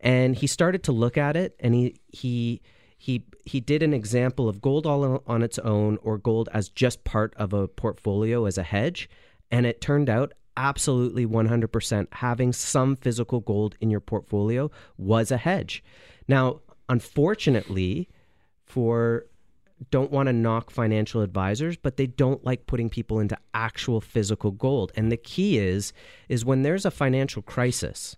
[0.00, 2.62] And he started to look at it, and he he
[2.98, 7.04] he he did an example of gold all on its own or gold as just
[7.04, 9.08] part of a portfolio as a hedge.
[9.50, 15.36] And it turned out absolutely 100% having some physical gold in your portfolio was a
[15.38, 15.82] hedge.
[16.26, 18.08] Now unfortunately
[18.66, 19.26] for
[19.92, 24.50] don't want to knock financial advisors but they don't like putting people into actual physical
[24.50, 24.90] gold.
[24.96, 25.92] And the key is
[26.28, 28.16] is when there's a financial crisis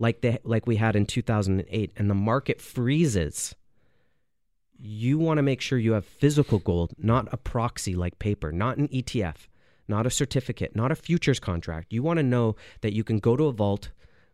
[0.00, 3.54] like they like we had in 2008 and the market freezes
[4.78, 8.76] you want to make sure you have physical gold, not a proxy like paper, not
[8.76, 9.48] an ETF,
[9.88, 11.92] not a certificate, not a futures contract.
[11.92, 13.90] You want to know that you can go to a vault,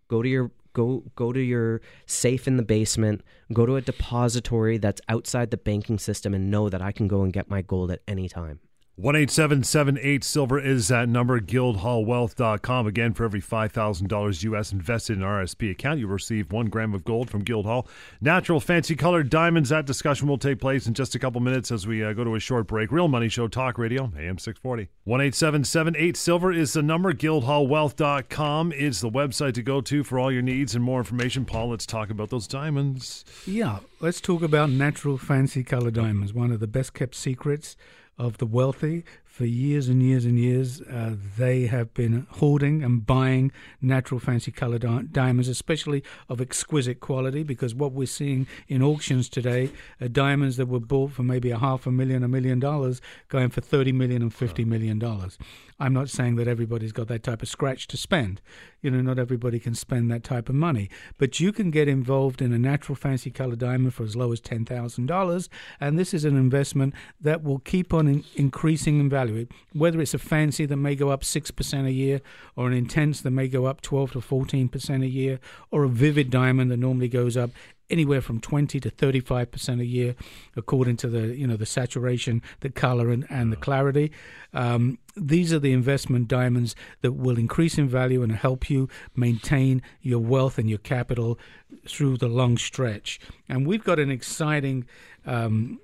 [0.08, 4.78] go to your go go to your safe in the basement, go to a depository
[4.78, 7.90] that's outside the banking system and know that I can go and get my gold
[7.90, 8.60] at any time.
[8.96, 11.40] One eight seven seven eight silver is that number.
[11.40, 12.86] Guildhallwealth.com.
[12.86, 16.92] Again, for every five thousand dollars US invested in RSP account, you receive one gram
[16.92, 17.88] of gold from Guildhall.
[18.20, 19.70] Natural, fancy colored diamonds.
[19.70, 22.34] That discussion will take place in just a couple minutes as we uh, go to
[22.34, 22.92] a short break.
[22.92, 24.88] Real Money Show Talk Radio, AM six forty.
[25.04, 27.14] One eight seven seven eight silver is the number.
[27.14, 31.46] Guildhallwealth.com is the website to go to for all your needs and more information.
[31.46, 33.24] Paul, let's talk about those diamonds.
[33.46, 36.34] Yeah, let's talk about natural, fancy colored diamonds.
[36.34, 37.74] One of the best kept secrets
[38.18, 39.04] of the wealthy.
[39.24, 44.52] For years and years and years, uh, they have been hoarding and buying natural fancy
[44.52, 49.70] color di- diamonds, especially of exquisite quality, because what we're seeing in auctions today
[50.02, 53.48] are diamonds that were bought for maybe a half a million, a million dollars, going
[53.48, 55.38] for 30 million and 50 million dollars.
[55.82, 58.40] I'm not saying that everybody's got that type of scratch to spend.
[58.82, 60.88] You know, not everybody can spend that type of money.
[61.18, 64.40] But you can get involved in a natural fancy color diamond for as low as
[64.40, 65.48] $10,000.
[65.80, 69.48] And this is an investment that will keep on in- increasing in value.
[69.72, 72.20] Whether it's a fancy that may go up 6% a year,
[72.54, 75.40] or an intense that may go up 12 to 14% a year,
[75.72, 77.50] or a vivid diamond that normally goes up
[77.92, 80.16] anywhere from 20 to 35 percent a year,
[80.56, 84.10] according to the you know the saturation, the color, and, and the clarity.
[84.52, 89.82] Um, these are the investment diamonds that will increase in value and help you maintain
[90.00, 91.38] your wealth and your capital
[91.86, 93.20] through the long stretch.
[93.48, 94.86] And we've got an exciting.
[95.24, 95.78] Um,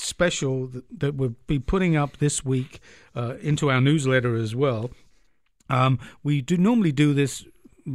[0.00, 2.78] special that, that, we'll be putting up this week
[3.16, 4.92] uh, into our newsletter as well.
[5.68, 7.44] Um, we do normally do this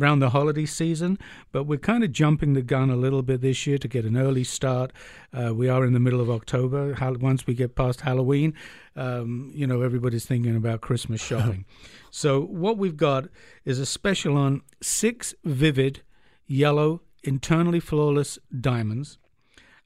[0.02, 1.18] around the holiday season,
[1.52, 4.18] but we're kind of jumping the gun a little bit this year to get an
[4.18, 4.92] early start.
[5.34, 6.96] Uh, we are in the middle of October.
[7.20, 8.54] Once we get past Halloween,
[8.96, 11.66] um, you know, everybody's thinking about Christmas shopping.
[12.12, 13.26] so, what we've got
[13.66, 16.02] is a special on six vivid
[16.48, 19.18] yellow, internally flawless diamonds.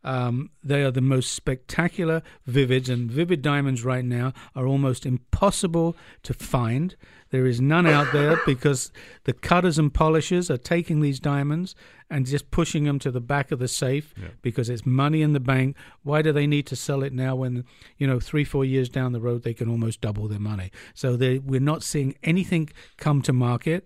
[0.08, 5.98] Um, they are the most spectacular vivids, and vivid diamonds right now are almost impossible
[6.24, 6.96] to find.
[7.30, 8.90] There is none out there because
[9.26, 11.76] the cutters and polishers are taking these diamonds
[12.10, 14.30] and just pushing them to the back of the safe Yeah.
[14.42, 15.76] because it's money in the bank.
[16.04, 17.66] Why do they need to sell it now when,
[17.98, 20.72] you know, three, four years down the road they can almost double their money?
[20.94, 23.86] So they, we're not seeing anything come to market.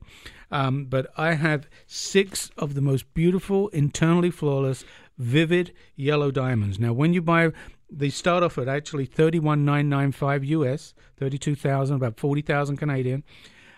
[0.52, 4.84] Um, but I have six of the most beautiful, internally flawless,
[5.22, 6.80] vivid yellow diamonds.
[6.80, 7.52] Now, when you buy,
[7.90, 12.78] they start off at actually thirty-one nine nine five US, thirty-two thousand, about forty thousand
[12.78, 13.24] Canadian.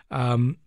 [0.09, 0.57] Um,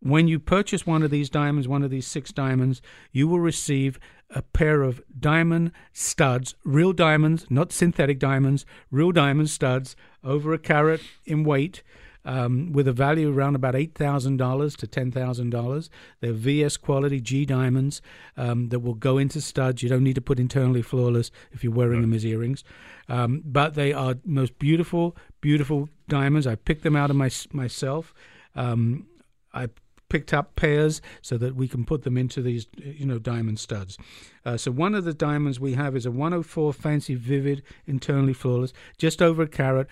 [0.00, 3.98] when you purchase one of these diamonds, one of these six diamonds, you will receive
[4.30, 10.58] a pair of diamond studs, real diamonds, not synthetic diamonds, real diamond studs, over a
[10.58, 11.82] carat in weight,
[12.26, 15.88] um, with a value around about $8,000 to $10,000.
[16.20, 18.02] They're VS quality G diamonds
[18.36, 19.82] um, that will go into studs.
[19.82, 22.64] You don't need to put internally flawless if you're wearing them as earrings.
[23.08, 26.46] Um, but they are most beautiful, beautiful diamonds.
[26.46, 28.12] I picked them out of my, myself.
[28.56, 29.06] Um,
[29.54, 29.68] I
[30.08, 33.98] picked up pairs so that we can put them into these, you know, diamond studs.
[34.44, 38.72] Uh, so one of the diamonds we have is a 104 fancy vivid internally flawless,
[38.98, 39.88] just over a carat.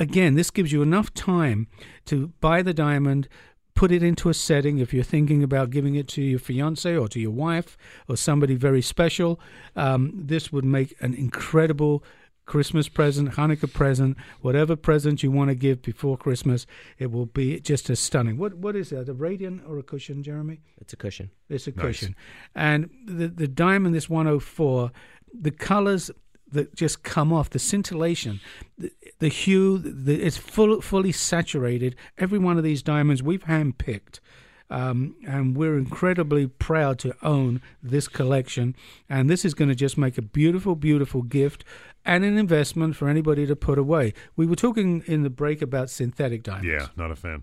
[0.00, 1.68] Again, this gives you enough time
[2.06, 3.28] to buy the diamond,
[3.74, 7.06] put it into a setting if you're thinking about giving it to your fiance or
[7.08, 7.76] to your wife
[8.08, 9.38] or somebody very special.
[9.76, 12.02] Um, this would make an incredible
[12.46, 16.66] Christmas present, Hanukkah present, whatever present you want to give before Christmas,
[16.98, 18.38] it will be just as stunning.
[18.38, 19.08] What what is that?
[19.08, 20.60] A radiant or a cushion, Jeremy?
[20.80, 21.30] It's a cushion.
[21.48, 21.80] It's a Nice.
[21.84, 22.16] cushion.
[22.56, 24.90] And the the diamond, this 104,
[25.32, 26.10] the colors
[26.52, 28.40] that just come off, the scintillation,
[28.78, 31.96] the, the hue, the, it's full, fully saturated.
[32.18, 34.20] Every one of these diamonds we've handpicked.
[34.68, 38.76] Um, and we're incredibly proud to own this collection.
[39.08, 41.64] And this is going to just make a beautiful, beautiful gift
[42.04, 44.14] and an investment for anybody to put away.
[44.36, 46.68] We were talking in the break about synthetic diamonds.
[46.68, 47.42] Yeah, not a fan.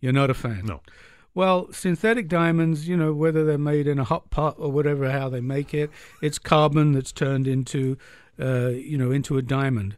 [0.00, 0.66] You're not a fan.
[0.66, 0.80] No.
[1.34, 5.28] Well, synthetic diamonds, you know, whether they're made in a hot pot or whatever, how
[5.28, 7.96] they make it, it's carbon that's turned into,
[8.40, 9.96] uh, you know, into a diamond.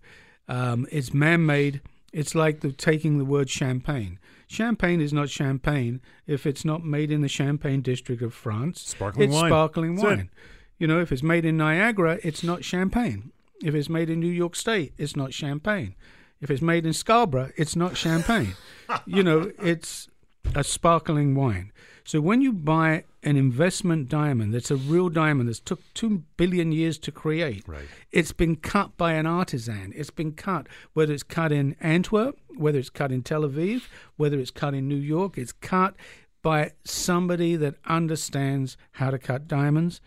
[0.48, 1.80] Um, it's man-made.
[2.12, 4.18] It's like the, taking the word champagne.
[4.48, 8.80] Champagne is not champagne if it's not made in the Champagne district of France.
[8.80, 9.50] Sparkling it's wine.
[9.50, 10.16] sparkling That's it.
[10.16, 10.30] wine.
[10.78, 13.30] You know, if it's made in Niagara, it's not champagne.
[13.62, 15.94] If it's made in New York State, it's not champagne.
[16.40, 18.56] If it's made in Scarborough, it's not champagne.
[19.06, 20.08] you know, it's
[20.54, 21.70] a sparkling wine.
[22.04, 26.72] So when you buy an investment diamond that's a real diamond that's took 2 billion
[26.72, 27.84] years to create, Right.
[28.10, 29.92] it's been cut by an artisan.
[29.94, 33.82] It's been cut, whether it's cut in Antwerp, whether it's cut in Tel Aviv,
[34.16, 35.94] whether it's cut in New York, it's cut
[36.42, 40.00] by somebody that understands how to cut diamonds.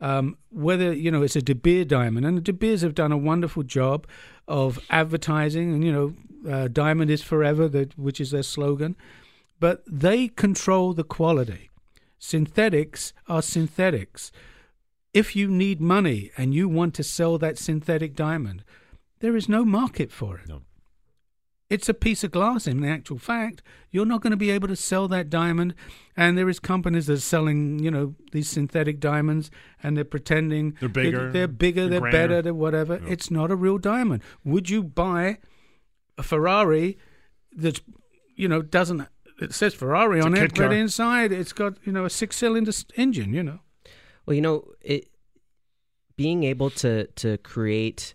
[0.00, 3.10] Um, whether you know it's a De Beer diamond, and the De Beers have done
[3.12, 4.06] a wonderful job
[4.46, 6.14] of advertising, and you know,
[6.50, 8.94] uh, "Diamond is forever," that which is their slogan.
[9.60, 11.70] But they control the quality.
[12.18, 14.32] Synthetics are synthetics.
[15.14, 18.64] If you need money and you want to sell that synthetic diamond,
[19.20, 20.48] there is no market for it.
[20.48, 20.62] No.
[21.70, 23.62] It's a piece of glass in the actual fact.
[23.90, 25.74] You're not going to be able to sell that diamond.
[26.16, 29.50] And there is companies that are selling, you know, these synthetic diamonds
[29.82, 33.00] and they're pretending They're bigger, they're bigger, they're they're, better, they're whatever.
[33.02, 33.12] Yeah.
[33.12, 34.22] It's not a real diamond.
[34.44, 35.38] Would you buy
[36.16, 36.96] a Ferrari
[37.52, 37.82] that's,
[38.34, 39.06] you know, doesn't
[39.40, 42.36] it says Ferrari It's on kit it, but inside it's got, you know, a six
[42.36, 43.60] cylinder engine, you know.
[44.26, 45.08] Well, you know, it
[46.16, 48.14] being able to to create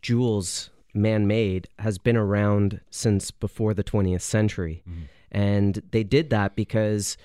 [0.00, 4.82] jewels man-made has been around since before the 20th century.
[5.32, 7.16] And they did that because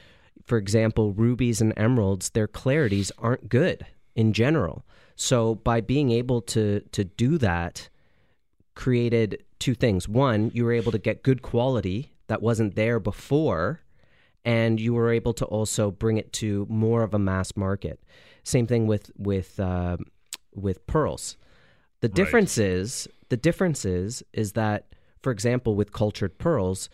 [0.45, 4.83] for example, rubies and emeralds, their clarities aren't good in general.
[5.15, 7.89] So by being able to to do that
[8.73, 10.07] created two things.
[10.07, 13.81] One, you were able to get good quality that wasn't there before
[14.45, 18.01] and you were able to also bring it to more of a mass market.
[18.43, 19.97] Same thing with with uh,
[20.55, 21.37] with pearls.
[22.01, 24.87] The difference is the difference is is that,
[25.21, 26.89] for example, with cultured pearls,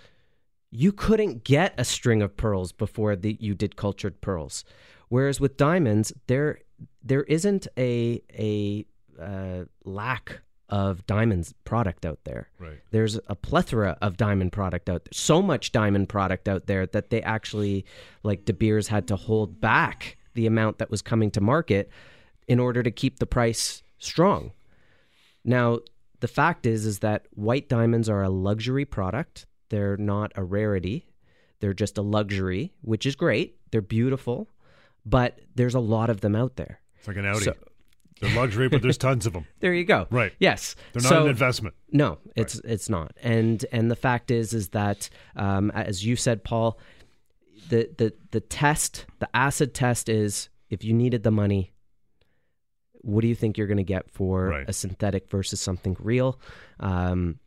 [0.71, 4.65] you couldn't get a string of pearls before the, you did cultured pearls,
[5.09, 6.59] whereas with diamonds, there
[7.03, 8.85] there isn't a a
[9.21, 12.49] uh, lack of diamonds product out there.
[12.59, 12.79] Right.
[12.91, 17.09] there's a plethora of diamond product out there so much diamond product out there that
[17.09, 17.85] they actually
[18.23, 21.89] like de beers had to hold back the amount that was coming to market
[22.47, 24.51] in order to keep the price strong.
[25.43, 25.79] Now
[26.19, 29.45] the fact is is that white diamonds are a luxury product.
[29.69, 31.07] They're not a rarity.
[31.59, 33.57] They're just a luxury which is great.
[33.71, 34.49] They're beautiful
[35.05, 36.81] but there's a lot of them out there.
[36.97, 37.45] It's like an Audi.
[37.45, 37.53] so,
[38.21, 39.45] They're luxury, but there's tons of them.
[39.59, 40.07] There you go.
[40.09, 40.33] Right.
[40.39, 40.75] Yes.
[40.93, 41.75] They're not so, an investment.
[41.91, 43.13] No, it's it's not.
[43.21, 46.79] And and the fact is is that um, as you said, Paul,
[47.69, 51.73] the the the test, the acid test is if you needed the money,
[52.93, 54.69] what do you think you're going to get for Right.
[54.69, 56.39] a synthetic versus something real?
[56.79, 57.39] Um,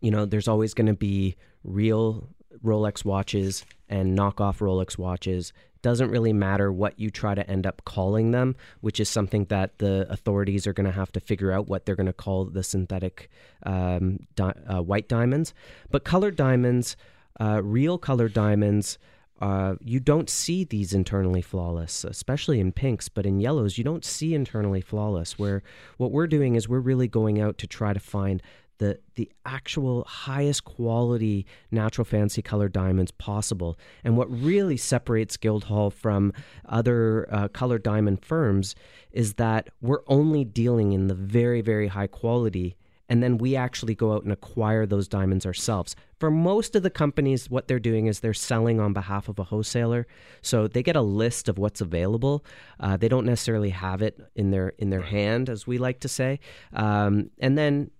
[0.00, 2.28] you know, there's always going to be real
[2.64, 5.52] Rolex watches and knockoff Rolex watches.
[5.82, 9.78] Doesn't really matter what you try to end up calling them, which is something that
[9.78, 12.62] the authorities are going to have to figure out what they're going to call the
[12.62, 13.30] synthetic
[13.64, 15.54] um, di- uh, white diamonds.
[15.90, 16.96] But colored diamonds,
[17.40, 18.98] uh, real colored diamonds,
[19.40, 24.04] uh, you don't see these internally flawless, especially in pinks, but in yellows, you don't
[24.04, 25.38] see internally flawless.
[25.38, 25.62] Where
[25.96, 28.42] what we're doing is we're really going out to try to find
[28.80, 33.78] the the actual highest quality natural fancy colored diamonds possible.
[34.02, 36.32] And what really separates Guildhall from
[36.64, 38.74] other uh, colored diamond firms
[39.12, 42.76] is that we're only dealing in the very very high quality
[43.10, 45.96] and then we actually go out and acquire those diamonds ourselves.
[46.20, 49.42] For most of the companies, what they're doing is they're selling on behalf of a
[49.42, 50.06] wholesaler,
[50.42, 52.44] so they get a list of what's available.
[52.78, 56.08] Uh, they don't necessarily have it in their in their hand, as we like to
[56.08, 56.38] say,
[56.72, 57.90] um, and then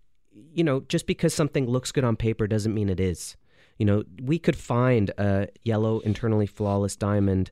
[0.53, 3.37] you know just because something looks good on paper doesn't mean it is.
[3.79, 7.51] You know, we could find a yellow internally flawless diamond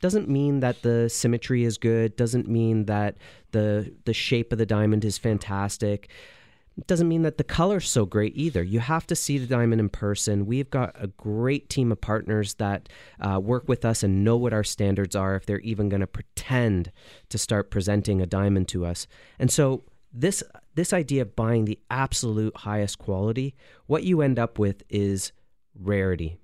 [0.00, 3.16] doesn't mean that the symmetry is good doesn't mean that
[3.52, 6.10] the the shape of the diamond is fantastic
[6.86, 8.62] doesn't mean that the color's so great either.
[8.62, 10.46] You have to see the diamond in person.
[10.46, 12.88] We've got a great team of partners that
[13.20, 16.06] uh, work with us and know what our standards are if they're even going to
[16.06, 16.90] pretend
[17.28, 19.06] to start presenting a diamond to us.
[19.38, 20.42] And so this
[20.74, 23.54] this idea of buying the absolute highest quality,
[23.86, 25.32] what you end up with is
[25.74, 26.38] rarity.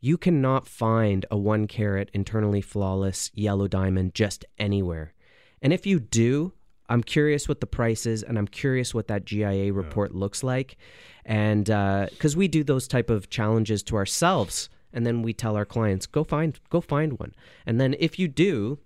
[0.00, 5.12] You cannot find a one carat internally flawless yellow diamond just anywhere.
[5.60, 6.52] And if you do,
[6.88, 10.76] I'm curious what the price is, and I'm curious what that GIA report looks like,
[11.24, 15.56] and uh, because we do those type of challenges to ourselves, and then we tell
[15.56, 17.34] our clients, go find go find one,
[17.66, 18.78] and then if you do,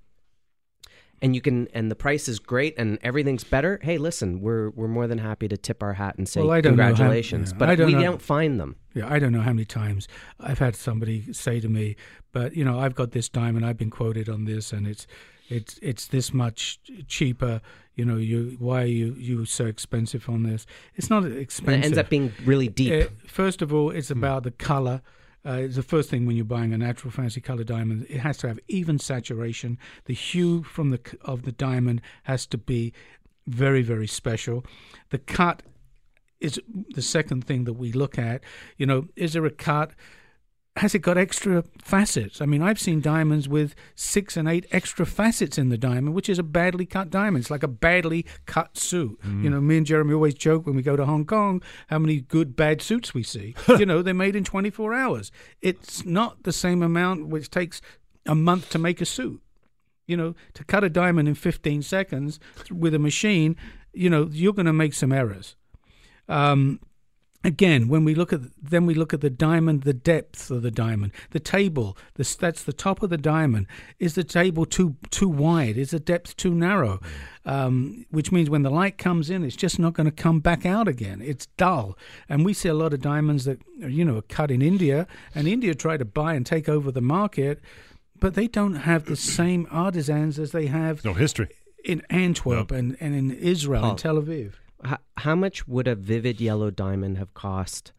[1.22, 3.78] and you can, and the price is great, and everything's better.
[3.82, 6.54] Hey, listen, we're we're more than happy to tip our hat and say Well, know
[6.56, 8.02] how- congratulations, yeah, but don't we know.
[8.02, 8.76] don't find them.
[8.94, 10.08] Yeah, I don't know how many times
[10.38, 11.96] I've had somebody say to me,
[12.32, 13.64] "But you know, I've got this diamond.
[13.64, 15.06] I've been quoted on this, and it's
[15.48, 17.60] it's it's this much cheaper.
[17.94, 20.66] You know, you why are you you so expensive on this?
[20.96, 21.82] It's not And expensive.
[21.82, 23.04] it ends up being really deep.
[23.04, 25.02] Uh, first of all, it's about the color.
[25.45, 28.07] Uh, it's the first thing when you're buying a natural fancy color diamond.
[28.09, 29.78] It has to have even saturation.
[30.05, 32.93] The hue from the of the diamond has to be
[33.47, 34.64] very very special.
[35.11, 35.62] The cut
[36.40, 36.61] is
[36.95, 38.43] the second thing that we look at.
[38.76, 39.93] You know, is there a cut?
[40.76, 42.40] Has it got extra facets?
[42.40, 46.30] I mean, I've seen diamonds with six and eight extra facets in the diamond, which
[46.30, 47.42] is a badly cut diamond.
[47.42, 49.20] It's like a badly cut suit.
[49.42, 52.22] You know, me and Jeremy always joke when we go to Hong Kong how many
[52.22, 53.54] good bad suits we see.
[53.68, 55.30] you know, they're made in 24 hours.
[55.60, 57.82] It's not the same amount which takes
[58.24, 59.42] a month to make a suit.
[60.06, 63.56] You know, to cut a diamond in 15 seconds with a machine,
[63.92, 65.54] you know, you're going to make some errors.
[66.28, 66.80] Um,
[67.45, 70.70] again, when we look at then we look at the diamond, the depth of the
[70.70, 71.97] diamond, the table.
[72.14, 73.66] The, that's the top of the diamond.
[73.99, 75.76] Is the table too too wide?
[75.76, 77.01] Is the depth too narrow?
[77.45, 80.64] Um, which means when the light comes in, it's just not going to come back
[80.64, 81.20] out again.
[81.20, 84.62] It's dull, and we see a lot of diamonds that you know are cut in
[84.62, 87.61] India, and India try to buy and take over the market,
[88.18, 91.49] but they don't have the same artisans as they have No history.
[91.84, 94.53] in Antwerp and, and in Israel and Tel Aviv.
[94.85, 97.93] How, how much would a vivid yellow diamond have cost,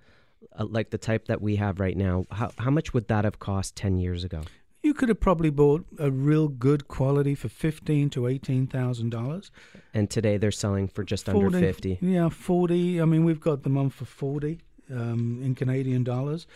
[0.58, 2.26] uh, like the type that we have right now?
[2.32, 4.42] How, how much would that have cost 10 years ago?
[4.82, 9.50] You could have probably bought a real good quality for fifteen to eighteen thousand dollars.
[9.94, 12.00] And today they're selling for just under 50.
[12.02, 13.02] Yeah, forty.
[13.02, 14.60] I mean, we've got them on for forty
[14.92, 16.48] um, in Canadian dollars.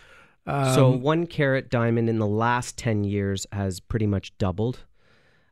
[0.46, 4.86] Um, so one carat diamond in the last 10 years has pretty much doubled.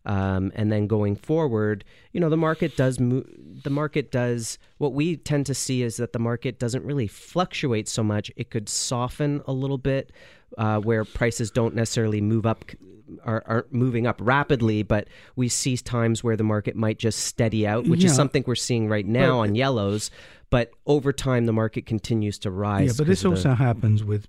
[0.06, 1.84] Um, and then going forward,
[2.14, 3.26] you know, the market does move.
[3.64, 7.88] The market does what we tend to see is that the market doesn't really fluctuate
[7.88, 8.32] so much.
[8.36, 10.12] It could soften a little bit,
[10.58, 12.66] uh, where prices don't necessarily move up,
[13.24, 14.84] are, aren't moving up rapidly.
[14.84, 18.10] But we see times where the market might just steady out, which Yeah.
[18.10, 20.12] is something we're seeing right now But- on yellows.
[20.52, 22.88] But over time, the market continues to rise.
[22.88, 24.28] yeah, but this of the- also happens with.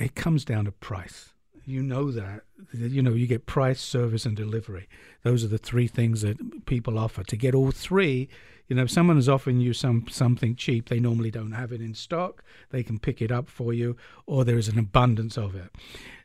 [0.00, 1.29] It comes down to price.
[1.70, 2.42] You know that.
[2.72, 4.88] You know you get price, service, and delivery.
[5.22, 7.22] Those are the three things that people offer.
[7.24, 8.28] To get all three,
[8.68, 11.80] you know, if someone is offering you some something cheap, they normally don't have it
[11.80, 12.42] in stock.
[12.70, 13.96] They can pick it up for you,
[14.26, 15.70] or there is an abundance of it.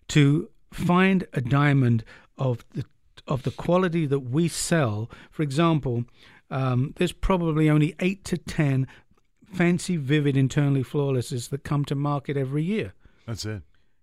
[0.10, 2.04] To find a diamond
[2.38, 2.86] of the
[3.28, 6.06] of the quality that we sell, for example,
[6.52, 8.88] um, there's probably only eight to ten
[9.52, 12.94] fancy, vivid, internally flawlesses that come to market every year.
[13.26, 13.62] That's it.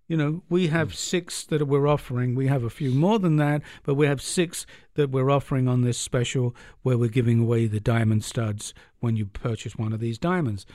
[0.09, 0.97] You know, we have hmm.
[0.97, 2.35] six that we're offering.
[2.35, 5.83] We have a few more than that, but we have six that we're offering on
[5.83, 10.19] this special where we're giving away the diamond studs when you purchase one of these
[10.19, 10.67] diamonds.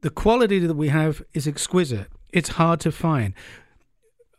[0.00, 2.06] The quality that we have is exquisite.
[2.32, 3.34] It's hard to find.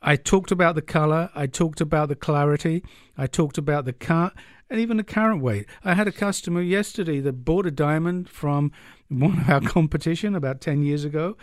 [0.02, 2.84] I talked about the color, I talked about the clarity,
[3.18, 4.34] I talked about the cut,
[4.70, 5.66] and even the carat weight.
[5.84, 8.72] I had a customer yesterday that bought a diamond from
[9.10, 11.36] one of our competition about 10 years ago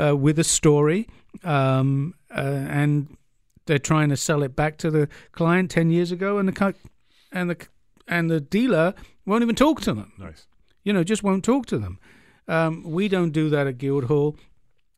[0.00, 1.08] uh, with a story,
[1.42, 3.16] um, uh, and
[3.66, 6.74] they're trying to sell it back to the client 10 years ago, and the,
[7.32, 7.66] and the,
[8.06, 8.94] and the dealer
[9.26, 10.12] won't even talk to them.
[10.18, 10.46] Nice.
[10.82, 11.98] You know, just won't talk to them.
[12.46, 14.36] Um, we don't do that at Guildhall.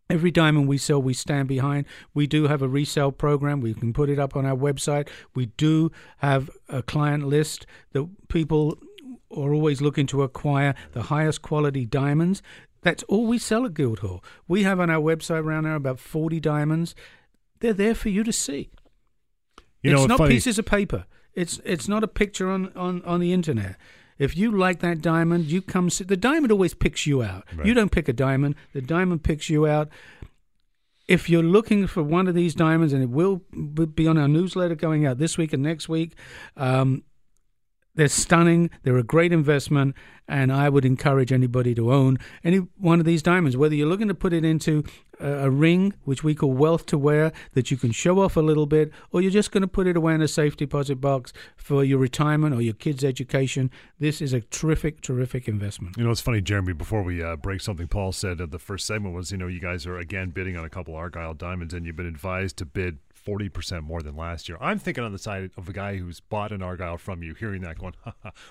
[0.09, 1.87] Every diamond we sell, we stand behind.
[2.15, 3.61] We do have a resale program.
[3.61, 5.09] We can put it up on our website.
[5.35, 8.79] We do have a client list that people
[9.31, 12.43] are always looking to acquire the highest quality diamonds.
[12.83, 14.23] That's all we sell at Guildhall.
[14.47, 16.95] We have on our website around now about 40 diamonds.
[17.61, 18.71] They're there for you to see.
[19.83, 20.35] You it's know, not funny.
[20.35, 21.07] pieces of paper.
[21.35, 23.77] It's it's not a picture on, on, on the internet.
[24.19, 26.05] If you like that diamond, you come see.
[26.05, 27.45] The diamond always picks you out.
[27.55, 27.67] Right.
[27.67, 28.55] You don't pick a diamond.
[28.73, 29.91] The diamond picks you out.
[31.07, 33.43] If you're looking for one of these diamonds, and it will
[33.95, 36.17] be on our newsletter going out this week and next week,
[36.57, 37.05] um,
[37.97, 38.71] they're stunning.
[38.83, 39.97] They're a great investment,
[40.29, 43.57] and I would encourage anybody to own any one of these diamonds.
[43.57, 44.85] Whether you're looking to put it into
[45.19, 48.41] a, a ring, which we call wealth to wear, that you can show off a
[48.41, 51.33] little bit, or you're just going to put it away in a safe deposit box
[51.57, 53.71] for your retirement or your kids' education.
[53.99, 55.97] This is a terrific, terrific investment.
[55.97, 56.75] You know, it's funny, Jeremy.
[56.75, 59.61] Before we uh, break, something Paul said at the first segment was, you know, you
[59.61, 62.99] guys are again bidding on a couple Argyle diamonds, and you've been advised to bid
[63.27, 64.57] 40% more than last year.
[64.61, 67.63] I'm thinking on the side of a guy who's bought an Argyle from you, hearing
[67.63, 67.95] that going,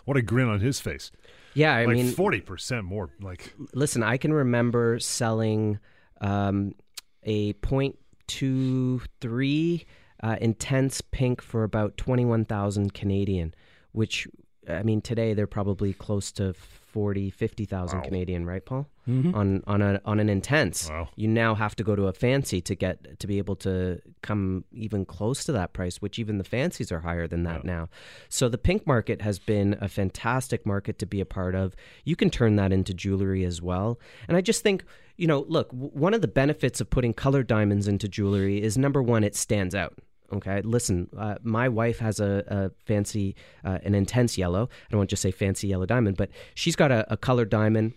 [0.05, 1.11] what a grin on his face.
[1.53, 3.09] Yeah, I like mean, 40% more.
[3.21, 5.79] Like, listen, I can remember selling
[6.19, 6.75] um,
[7.23, 9.85] a 0.23
[10.21, 13.55] uh, intense pink for about 21,000 Canadian,
[13.93, 14.27] which,
[14.67, 18.03] I mean, today they're probably close to 40, 50,000 wow.
[18.03, 18.89] Canadian, right, Paul?
[19.07, 19.35] Mm-hmm.
[19.35, 20.89] On on a on an intense.
[20.89, 21.09] Wow.
[21.15, 24.65] You now have to go to a fancy to get to be able to come
[24.71, 27.71] even close to that price, which even the fancies are higher than that yeah.
[27.71, 27.89] now.
[28.29, 31.75] So the pink market has been a fantastic market to be a part of.
[32.03, 33.99] You can turn that into jewelry as well.
[34.27, 34.83] And I just think,
[35.17, 39.03] you know, look, one of the benefits of putting colored diamonds into jewelry is number
[39.03, 39.93] one, it stands out.
[40.33, 44.63] Okay, listen, uh, my wife has a, a fancy, uh, an intense yellow.
[44.63, 47.51] I don't want to just say fancy yellow diamond, but she's got a, a colored
[47.51, 47.93] diamond.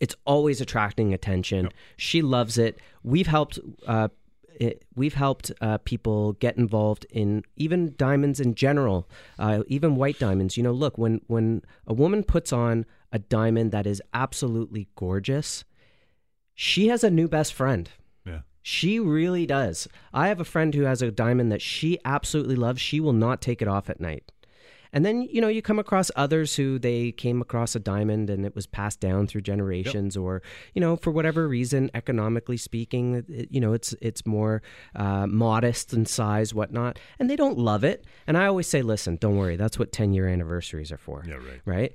[0.00, 1.64] It's always attracting attention.
[1.64, 1.74] Yep.
[1.96, 2.78] She loves it.
[3.02, 3.58] We've helped.
[3.86, 4.08] Uh,
[4.54, 9.08] it, we've helped uh, people get involved in even diamonds in general,
[9.38, 10.56] uh, even white diamonds.
[10.56, 15.64] You know, look when when a woman puts on a diamond that is absolutely gorgeous,
[16.54, 17.88] she has a new best friend
[18.62, 19.88] she really does.
[20.14, 22.80] I have a friend who has a diamond that she absolutely loves.
[22.80, 24.30] She will not take it off at night.
[24.92, 28.44] And then, you know, you come across others who they came across a diamond and
[28.44, 30.22] it was passed down through generations yep.
[30.22, 30.42] or,
[30.74, 34.62] you know, for whatever reason, economically speaking, it, you know, it's it's more
[34.94, 36.98] uh, modest in size, whatnot.
[37.18, 38.04] And they don't love it.
[38.26, 39.56] And I always say, listen, don't worry.
[39.56, 41.24] That's what 10 year anniversaries are for.
[41.26, 41.60] Yeah, right.
[41.64, 41.92] Right.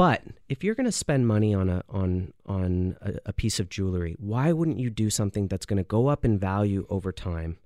[0.00, 3.68] But if you're going to spend money on a on on a, a, piece of
[3.68, 7.58] jewelry, why wouldn't you do something that's going to go up in value over time?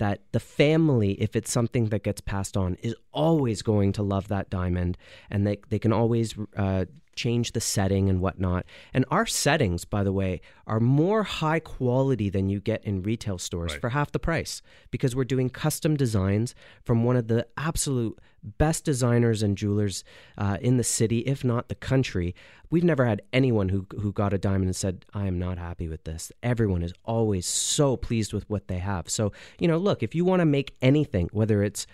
[0.00, 4.28] That the family, if it's something that gets passed on, is always going to love
[4.28, 4.98] that diamond,
[5.30, 8.64] and they they can always uh, change the setting and whatnot.
[8.94, 13.36] And our settings, by the way, are more high quality than you get in retail
[13.36, 13.80] stores right.
[13.80, 18.84] for half the price because we're doing custom designs from one of the absolute best
[18.84, 20.04] designers and jewelers
[20.38, 22.34] uh, in the city, if not the country.
[22.70, 25.88] We've never had anyone who who got a diamond and said, "I am not happy
[25.88, 29.10] with this." Everyone is always so pleased with what they have.
[29.10, 31.86] So you know, look, if you want to make anything, whether it's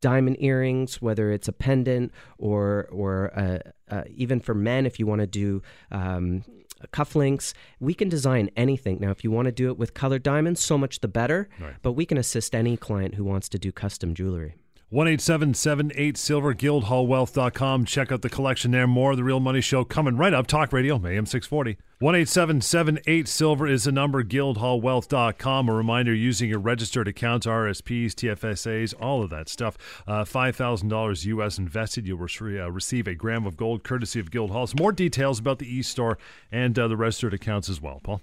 [0.00, 3.58] diamond earrings, whether it's a pendant or or uh,
[3.90, 6.44] uh, even for men, if you want to do um,
[6.92, 8.98] cufflinks, we can design anything.
[9.00, 11.48] Now, if you want to do it with colored diamonds, so much the better.
[11.58, 11.74] Right.
[11.82, 14.56] But we can assist any client who wants to do custom jewelry.
[14.90, 17.84] One eight seven seven eight silver guildhallwealth.com.
[17.84, 18.86] Check out the collection there.
[18.86, 20.46] More of the Real Money Show coming right up.
[20.46, 21.78] Talk Radio, AM 640.
[21.98, 24.22] One eight seven seven eight silver is the number.
[24.22, 25.68] Guildhallwealth.com.
[25.68, 29.76] A reminder using your registered accounts, RSPs, TFSAs, all of that stuff.
[30.06, 32.06] Uh, $5,000 US invested.
[32.06, 34.68] You'll re- uh, receive a gram of gold courtesy of Guildhall.
[34.78, 36.18] More details about the e store
[36.52, 38.20] and uh, the registered accounts as well, Paul.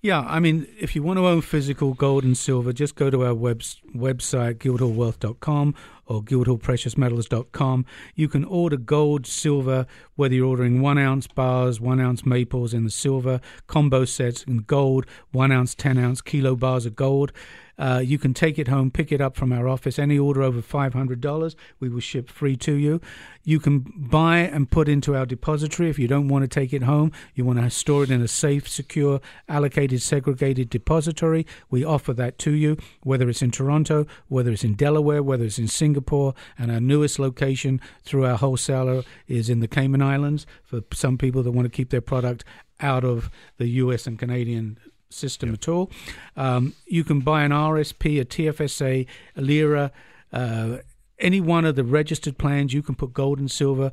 [0.00, 3.24] Yeah, I mean, if you want to own physical gold and silver, just go to
[3.24, 3.62] our web,
[3.96, 5.74] website, guildhallwealth.com,
[6.06, 7.84] or guildhallpreciousmetals.com.
[8.14, 12.84] You can order gold, silver, whether you're ordering one ounce bars, one ounce maples in
[12.84, 17.32] the silver, combo sets in gold, one ounce, 10 ounce kilo bars of gold.
[17.78, 19.98] Uh, you can take it home, pick it up from our office.
[19.98, 23.00] Any order over $500, we will ship free to you.
[23.44, 26.82] You can buy and put into our depository if you don't want to take it
[26.82, 27.12] home.
[27.34, 31.46] You want to store it in a safe, secure, allocated, segregated depository.
[31.70, 35.58] We offer that to you, whether it's in Toronto, whether it's in Delaware, whether it's
[35.58, 40.80] in Singapore, and our newest location through our wholesaler is in the Cayman Islands for
[40.92, 42.44] some people that want to keep their product
[42.80, 44.78] out of the US and Canadian
[45.10, 45.58] system yep.
[45.60, 45.90] at all.
[46.36, 49.06] Um, you can buy an RSP, a TFSA,
[49.36, 49.92] a LIRA,
[50.32, 50.78] uh,
[51.18, 52.72] any one of the registered plans.
[52.72, 53.92] You can put gold and silver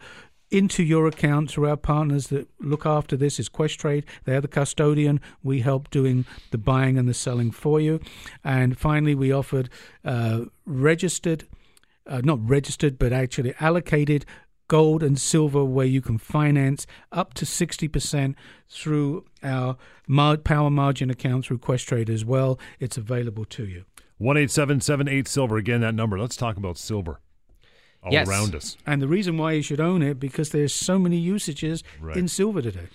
[0.52, 4.04] into your account through our partners that look after this is Questrade.
[4.26, 5.20] They're the custodian.
[5.44, 8.00] We help doing the buying and the selling for you.
[8.44, 9.70] And finally, we offered
[10.04, 11.48] uh, registered,
[12.08, 14.26] uh, not registered, but actually allocated
[14.68, 18.36] gold and silver where you can finance up to 60%
[18.70, 19.78] through our
[20.44, 22.60] power margin account through Questrade as well.
[22.80, 23.86] It's available to you.
[24.20, 26.18] 18778 silver again that number.
[26.18, 27.20] Let's talk about silver.
[28.02, 28.28] All yes.
[28.28, 28.78] around us.
[28.86, 32.16] And the reason why you should own it because there's so many usages right.
[32.16, 32.88] in silver today.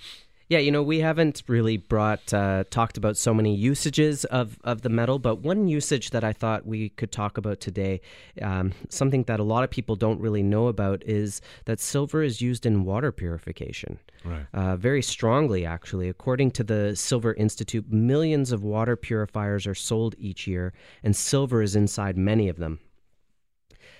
[0.50, 4.82] Yeah, you know, we haven't really brought uh, talked about so many usages of, of
[4.82, 8.00] the metal, but one usage that I thought we could talk about today,
[8.42, 12.40] um, something that a lot of people don't really know about, is that silver is
[12.40, 14.00] used in water purification.
[14.24, 14.44] Right.
[14.52, 16.08] Uh, very strongly, actually.
[16.08, 20.72] According to the Silver Institute, millions of water purifiers are sold each year,
[21.04, 22.80] and silver is inside many of them.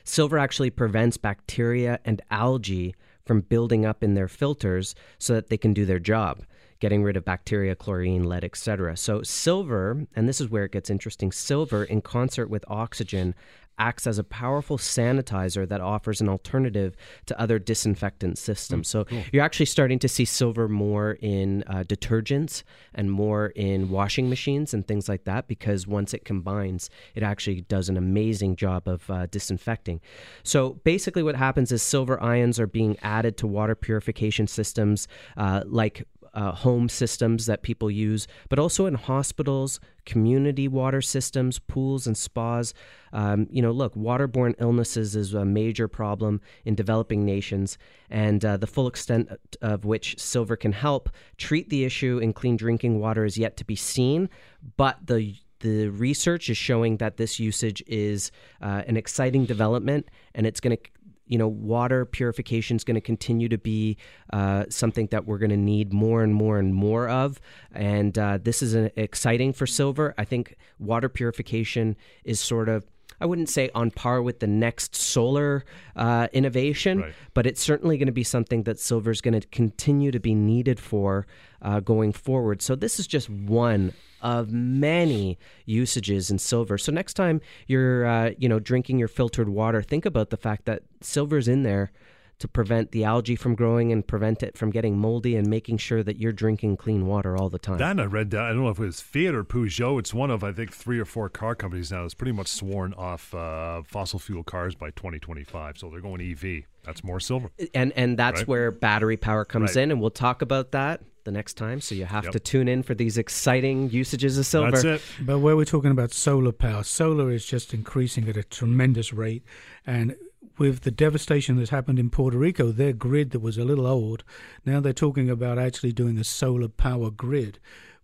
[0.03, 2.97] Silver actually prevents bacteria and algae
[3.31, 6.43] from building up in their filters so that they can do their job
[6.81, 8.97] getting rid of bacteria, chlorine, lead, etc.
[8.97, 13.37] So silver, and this is where it gets interesting, silver in concert with oxygen
[13.81, 16.95] acts as a powerful sanitizer that offers an alternative
[17.27, 18.89] to other disinfectant systems.
[18.89, 19.23] Mm, so cool.
[19.33, 22.63] you're actually starting to see silver more in uh, detergents
[22.95, 27.63] and more in washing machines and things like that because once it combines, it actually
[27.63, 30.01] does an amazing job of uh, disinfecting.
[30.43, 35.09] So basically, what happens is silver ions are being added to water purification systems
[35.39, 41.59] uh, like uh, home systems that people use, but also in hospitals, community water systems,
[41.59, 42.75] pools, and spas.
[43.13, 47.79] Um, you know, look, waterborne illnesses is a major problem in developing nations,
[48.09, 52.57] and uh, the full extent of which silver can help treat the issue in clean
[52.57, 54.29] drinking water is yet to be seen.
[54.77, 60.47] But the the research is showing that this usage is uh, an exciting development, and
[60.47, 60.83] it's going to
[61.31, 63.97] you know, water purification is going to continue to be
[64.33, 67.41] uh, something that we're going to need more and more and more of.
[67.73, 70.13] And uh, this is an, exciting for silver.
[70.19, 72.85] I think water purification is sort of.
[73.23, 75.65] I wouldn't say on par with the next solar
[75.95, 77.13] uh, innovation, right.
[77.35, 80.35] but it's certainly going to be something that silver is going to continue to be
[80.35, 81.27] needed for
[81.61, 82.63] uh, going forward.
[82.63, 86.79] So this is just one of many usages in silver.
[86.79, 90.65] So next time you're, uh, you know, drinking your filtered water, think about the fact
[90.67, 91.93] that silver's in there
[92.41, 96.03] to prevent the algae from growing and prevent it from getting moldy and making sure
[96.03, 97.77] that you're drinking clean water all the time.
[97.77, 98.43] Then I read that.
[98.43, 99.99] I don't know if it was Fiat or Peugeot.
[99.99, 102.95] It's one of, I think, three or four car companies now that's pretty much sworn
[102.95, 105.77] off uh, fossil fuel cars by 2025.
[105.77, 106.65] So they're going EV.
[106.83, 107.51] That's more silver.
[107.75, 108.49] And, and that's right?
[108.49, 109.83] where battery power comes right.
[109.83, 109.91] in.
[109.91, 111.81] And we'll talk about that the next time.
[111.81, 112.33] So you have yep.
[112.33, 114.71] to tune in for these exciting usages of silver.
[114.71, 115.03] That's it.
[115.21, 119.45] But where we're talking about solar power, solar is just increasing at a tremendous rate.
[119.87, 120.17] And
[120.59, 124.25] with the devastation that's happened in Puerto Rico, their grid that was a little old,
[124.65, 127.59] now they're talking about actually doing a solar power grid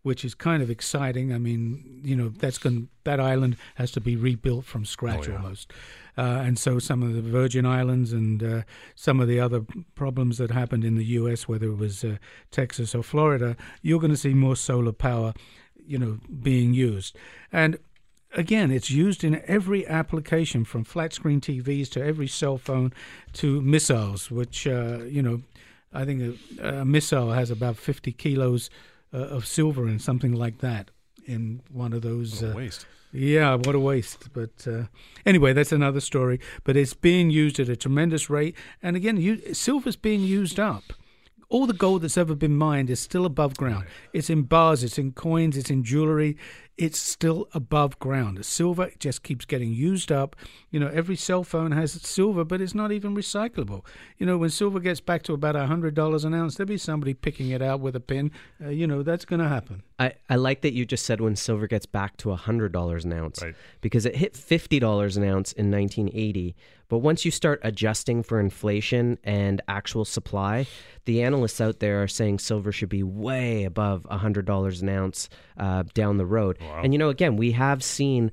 [0.07, 1.33] which is kind of exciting.
[1.33, 5.33] I mean, you know, that's going that island has to be rebuilt from scratch oh,
[5.33, 5.37] yeah.
[5.39, 5.73] almost,
[6.17, 8.63] uh, and so some of the Virgin Islands and uh,
[8.95, 12.19] some of the other problems that happened in the U.S., whether it was uh,
[12.53, 15.35] Texas or Florida, you're going to see more solar power,
[15.85, 17.17] you know, being used,
[17.51, 17.77] and
[18.33, 22.93] again, it's used in every application from flat screen TVs to every cell phone
[23.33, 25.43] to missiles, which, uh, you know,
[25.93, 28.71] I think a, a, missile has about 50 kilos
[29.13, 30.91] uh, of silver and something like that
[31.27, 32.43] in one of those.
[32.43, 32.87] What a uh, waste.
[33.13, 34.33] Yeah, what a waste.
[34.33, 34.85] But uh,
[35.25, 36.41] anyway, that's another story.
[36.65, 38.55] But it's being used at a tremendous rate.
[38.83, 40.85] And again, you, silver's being used up.
[41.49, 43.87] All the gold that's ever been mined is still above ground.
[44.13, 46.37] It's in bars, it's in coins, it's in jewelry.
[46.79, 48.37] It's still above ground.
[48.37, 50.37] The silver just keeps getting used up.
[50.71, 53.83] You know, every cell phone has silver, but it's not even recyclable.
[54.19, 57.49] You know, when silver gets back to about $100 an ounce, there'll be somebody picking
[57.51, 58.31] it out with a pin.
[58.63, 59.83] Uh, you know, that's going to happen.
[59.99, 63.43] I, I like that you just said when silver gets back to $100 an ounce
[63.43, 63.55] Right.
[63.81, 66.55] because it hit $50 an ounce in 1980.
[66.89, 70.67] But once you start adjusting for inflation and actual supply,
[71.05, 75.83] the analysts out there are saying silver should be way above $100 an ounce uh,
[75.95, 76.59] down the road.
[76.83, 78.31] And, you know, again, we have seen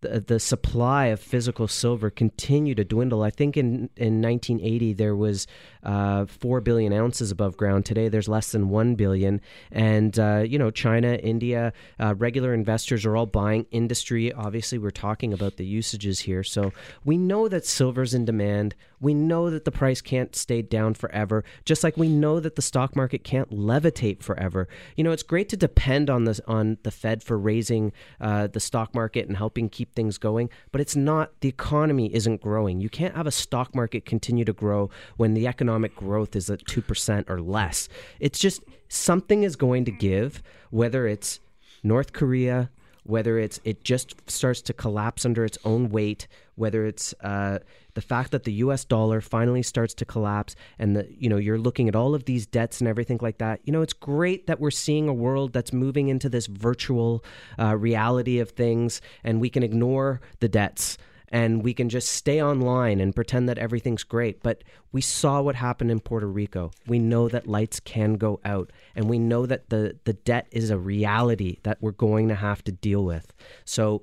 [0.00, 3.22] the, the supply of physical silver continue to dwindle.
[3.22, 5.46] I think in, in 1980 there was
[5.82, 7.86] uh, 4 billion ounces above ground.
[7.86, 9.40] Today there's less than 1 billion.
[9.70, 13.66] And, uh, you know, China, India, uh, regular investors are all buying.
[13.70, 16.42] Industry, obviously, we're talking about the usages here.
[16.42, 16.72] So
[17.04, 18.74] we know that silver's in demand.
[19.00, 22.62] We know that the price can't stay down forever, just like we know that the
[22.62, 24.68] stock market can't levitate forever.
[24.94, 28.60] You know, it's great to depend on the on the Fed for raising uh, the
[28.60, 31.32] stock market and helping keep things going, but it's not.
[31.40, 32.80] The economy isn't growing.
[32.80, 36.66] You can't have a stock market continue to grow when the economic growth is at
[36.66, 37.88] two percent or less.
[38.18, 41.40] It's just something is going to give, whether it's
[41.82, 42.70] North Korea,
[43.04, 47.58] whether it's it just starts to collapse under its own weight, whether it's uh,
[47.94, 48.84] the fact that the U.S.
[48.84, 52.46] dollar finally starts to collapse, and the you know you're looking at all of these
[52.46, 53.60] debts and everything like that.
[53.64, 57.24] You know, it's great that we're seeing a world that's moving into this virtual
[57.58, 60.98] uh, reality of things, and we can ignore the debts
[61.30, 64.42] and we can just stay online and pretend that everything's great.
[64.42, 66.72] But we saw what happened in Puerto Rico.
[66.86, 70.70] We know that lights can go out, and we know that the, the debt is
[70.70, 73.32] a reality that we're going to have to deal with.
[73.64, 74.02] So,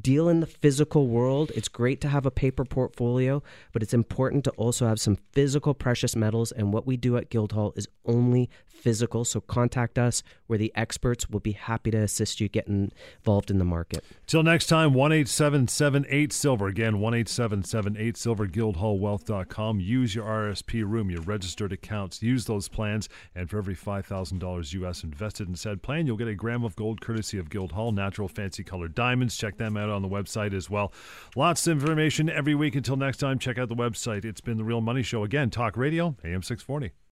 [0.00, 1.52] deal in the physical world.
[1.54, 5.74] It's great to have a paper portfolio, but it's important to also have some physical
[5.74, 6.52] precious metals.
[6.52, 9.24] And what we do at Guildhall is only physical.
[9.24, 10.22] So, contact us.
[10.48, 11.30] We're the experts.
[11.30, 14.04] We'll be happy to assist you getting involved in the market.
[14.26, 16.66] Till next time, 18778 Silver.
[16.66, 19.80] Again, 18778 Silver, guildhallwealth.com.
[19.80, 22.22] Use your RSP room, your registered accounts.
[22.22, 23.08] Use those plans.
[23.34, 27.00] And for every $5,000 US invested in said plan, you'll get a gram of gold
[27.00, 29.36] courtesy of Guildhall, natural fancy colored diamonds.
[29.36, 30.92] Check them out on the website as well.
[31.36, 32.74] Lots of information every week.
[32.74, 34.24] Until next time, check out the website.
[34.24, 35.24] It's been The Real Money Show.
[35.24, 36.92] Again, Talk Radio, AM 640.